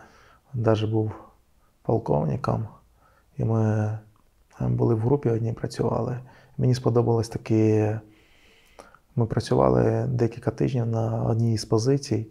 [0.55, 1.12] навіть був
[1.82, 2.68] полковником,
[3.36, 3.98] і ми
[4.61, 6.18] були в групі одній працювали.
[6.59, 7.90] Мені сподобалось такі.
[9.16, 12.26] Ми працювали декілька тижнів на одній з позицій.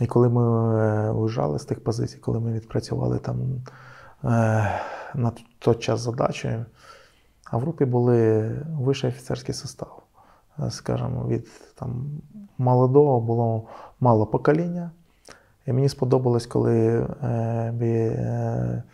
[0.00, 0.42] І коли ми
[0.80, 3.40] е, виїжджали з тих позицій, коли ми відпрацювали там
[4.24, 4.80] е,
[5.14, 6.64] на той час задачею,
[7.44, 10.02] а в групі були вищий офіцерський состав.
[10.58, 12.10] Е, Скажімо, від там,
[12.58, 13.68] молодого було
[14.00, 14.90] мало покоління.
[15.66, 18.84] І мені сподобалось, коли е,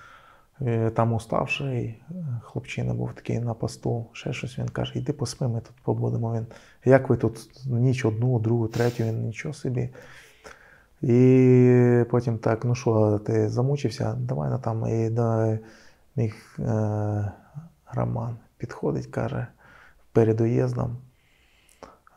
[0.60, 2.02] е, там уставший
[2.42, 4.58] хлопчина був такий на посту, ще щось.
[4.58, 6.34] Він каже: йди поспи, ми тут побудемо.
[6.34, 6.46] Він,
[6.84, 9.90] як ви тут ніч одну, другу, третю, він нічого собі.
[11.02, 14.16] І потім так, ну що, ти замучився?
[14.18, 14.86] Давай на там.
[14.86, 15.58] І да,
[16.16, 17.32] мій е,
[17.92, 19.46] Роман підходить, каже,
[20.12, 20.96] перед уїздом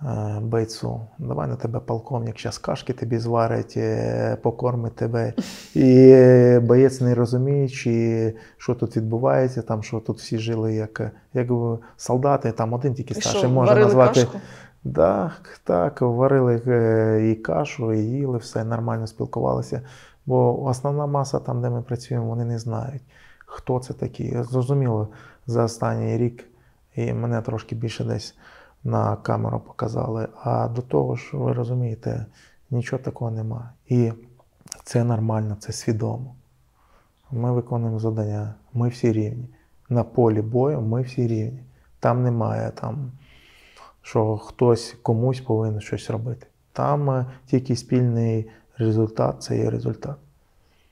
[0.02, 5.34] е, бойцу, давай на тебе полковник, зараз кашки тобі зварить, е, покормить тебе.
[5.74, 11.48] І е, боєць не розуміючи, що тут відбувається, там, що тут всі жили як, як
[11.98, 14.22] солдати, там один тільки старший що, може назвати.
[14.22, 14.40] кашку?
[14.84, 19.82] Так, так, варили е, і кашу, і їли, все нормально спілкувалися.
[20.26, 23.02] Бо основна маса там, де ми працюємо, вони не знають,
[23.46, 24.44] хто це такі.
[24.44, 25.08] Зрозуміло,
[25.48, 26.46] за останній рік
[26.96, 28.36] і мене трошки більше десь
[28.84, 30.28] на камеру показали.
[30.44, 32.26] А до того ж, ви розумієте,
[32.72, 33.70] нічого такого нема.
[33.88, 34.14] І
[34.84, 36.36] це нормально, це свідомо.
[37.32, 39.50] Ми виконуємо завдання, ми всі рівні.
[39.90, 41.64] На полі бою ми всі рівні.
[42.00, 43.12] Там немає там
[44.02, 46.48] що хтось комусь повинен щось робити.
[46.74, 50.16] Там е, тільки спільний результат це є результат.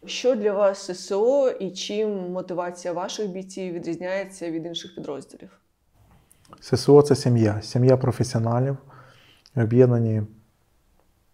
[0.06, 5.50] Що для вас ССО і чим мотивація ваших бійців відрізняється від інших підрозділів?
[6.60, 8.78] ССО це сім'я, сім'я професіоналів,
[9.56, 10.22] об'єднані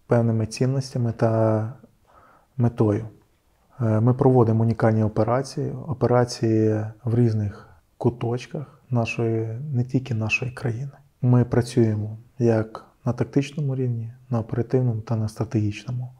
[0.07, 1.73] певними цінностями та
[2.57, 3.07] метою.
[3.81, 10.91] Е, Ми проводимо унікальні операції, операції в різних куточках нашої, не тільки нашої країни.
[11.25, 16.13] Ми працюємо як на тактичному рівні, на оперативному та на стратегічному.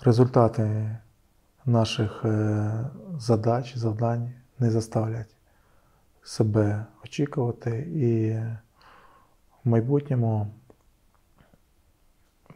[0.00, 0.96] Результати
[1.66, 5.36] наших е, задач, завдань не заставлять
[6.22, 8.32] себе очікувати, і
[9.64, 10.46] в майбутньому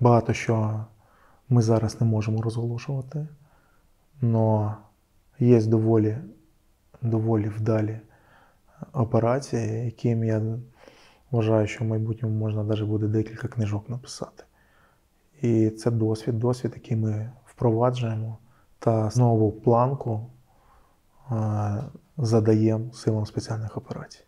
[0.01, 0.85] багато що
[1.49, 3.29] ми зараз не можемо розголошувати,
[4.23, 4.75] але
[5.39, 6.19] є доволі,
[7.03, 8.01] доволі вдалі
[8.93, 10.43] операції, яким я
[11.31, 14.45] вважаю, що в майбутньому можна навіть буде декілька книжок написати.
[15.43, 18.39] І це досвід, досвід, який ми впроваджуємо
[18.79, 20.27] та нову планку
[22.19, 24.21] задаємо силам спеціальних операцій.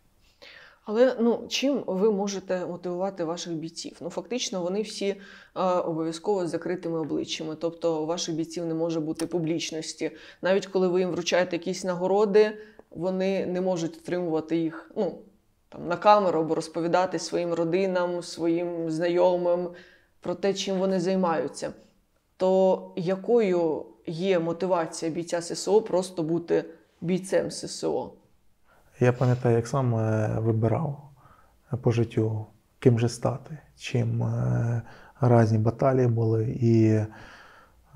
[0.84, 3.96] Але ну чим ви можете мотивувати ваших бійців?
[4.00, 5.16] Ну фактично, вони всі е,
[5.62, 7.56] обов'язково з закритими обличчями.
[7.60, 10.10] Тобто, ваших бійців не може бути публічності.
[10.42, 12.58] Навіть коли ви їм вручаєте якісь нагороди,
[12.90, 15.18] вони не можуть отримувати їх ну,
[15.72, 19.68] там, на камеру або розповідати своїм родинам, своїм знайомим
[20.20, 21.72] про те, чим вони займаються.
[22.36, 26.64] То якою є мотивація бійця ССО просто бути
[27.00, 28.10] бійцем ССО?
[29.00, 31.02] Я пам'ятаю, як сам е, вибирав
[31.82, 32.46] по життю,
[32.78, 34.82] ким же стати, чим е,
[35.20, 36.84] різні баталії були, і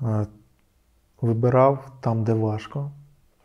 [0.01, 0.27] е,
[1.21, 2.91] вибирав там, де важко.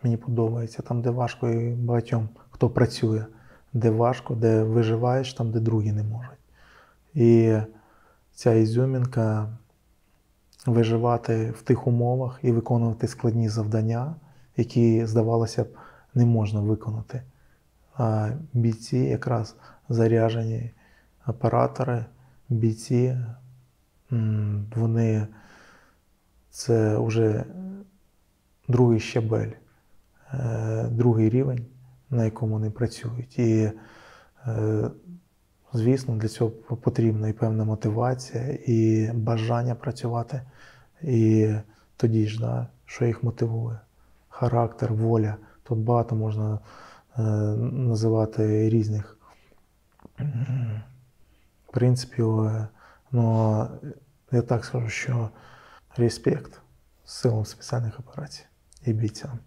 [0.02, 3.24] Мені подобається, там, де важко, і багатьом, хто працює,
[3.72, 6.38] де важко, де виживаєш, там, де другі не можуть.
[7.14, 7.56] І
[8.34, 9.48] ця ізюмінка
[10.66, 14.14] виживати в тих умовах і виконувати складні завдання,
[14.56, 15.68] які, здавалося б,
[16.14, 17.22] не можна виконати.
[17.94, 19.56] А бійці якраз
[19.88, 20.70] заряжені
[21.26, 22.04] оператори,
[22.48, 23.18] бійці,
[24.76, 25.26] вони
[26.50, 27.44] це вже
[28.68, 29.50] другий щабель,
[30.32, 31.66] е, другий рівень,
[32.12, 33.38] на якому вони працюють.
[33.38, 33.72] І,
[34.46, 34.90] е,
[35.72, 40.42] звісно, для цього потрібна і певна мотивація, і бажання працювати.
[41.02, 41.54] І
[41.96, 43.80] тоді ж, да, що їх мотивує?
[44.28, 45.36] Характер, воля.
[45.62, 46.58] Тут багато можна
[47.18, 47.22] е,
[47.72, 49.18] називати різних
[51.72, 52.50] принципів.
[53.12, 53.68] Ну,
[54.32, 55.30] я так скажу, що
[55.96, 56.60] респект
[57.04, 58.44] силам спеціальних операцій
[58.86, 59.38] і бійцям.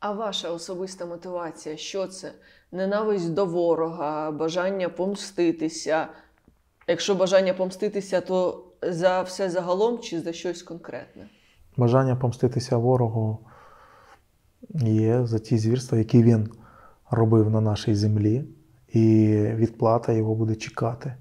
[0.00, 2.32] А ваша особиста мотивація що це?
[2.72, 6.08] Ненависть до ворога, бажання помститися.
[6.86, 11.28] Якщо бажання помститися, то за все загалом чи за щось конкретне?
[11.76, 13.38] Бажання помститися ворогу
[14.84, 16.48] є за ті звірства, які він
[17.10, 18.44] робив на нашій землі,
[18.88, 21.14] і відплата його буде чекати.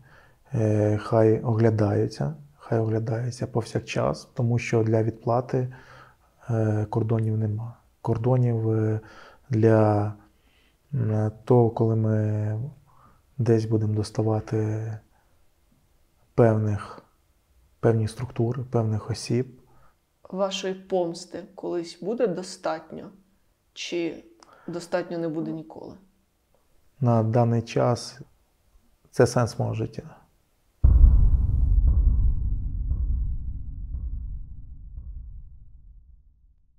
[0.54, 5.74] Е, Хай оглядаються, хай оглядаються повсякчас, тому що для відплати
[6.50, 7.77] е, кордонів нема.
[8.08, 9.00] Кордонів е,
[9.50, 10.14] для
[11.46, 12.60] того, коли ми
[13.38, 14.92] десь будемо доставати
[16.36, 17.02] певних,
[17.80, 19.62] певні структури, певних осіб.
[20.30, 23.12] Вашої помсти колись буде достатньо?
[23.74, 24.24] Чи
[24.68, 25.94] достатньо не буде ніколи?
[27.00, 28.20] на даний час
[29.12, 30.16] це сенс мого життя.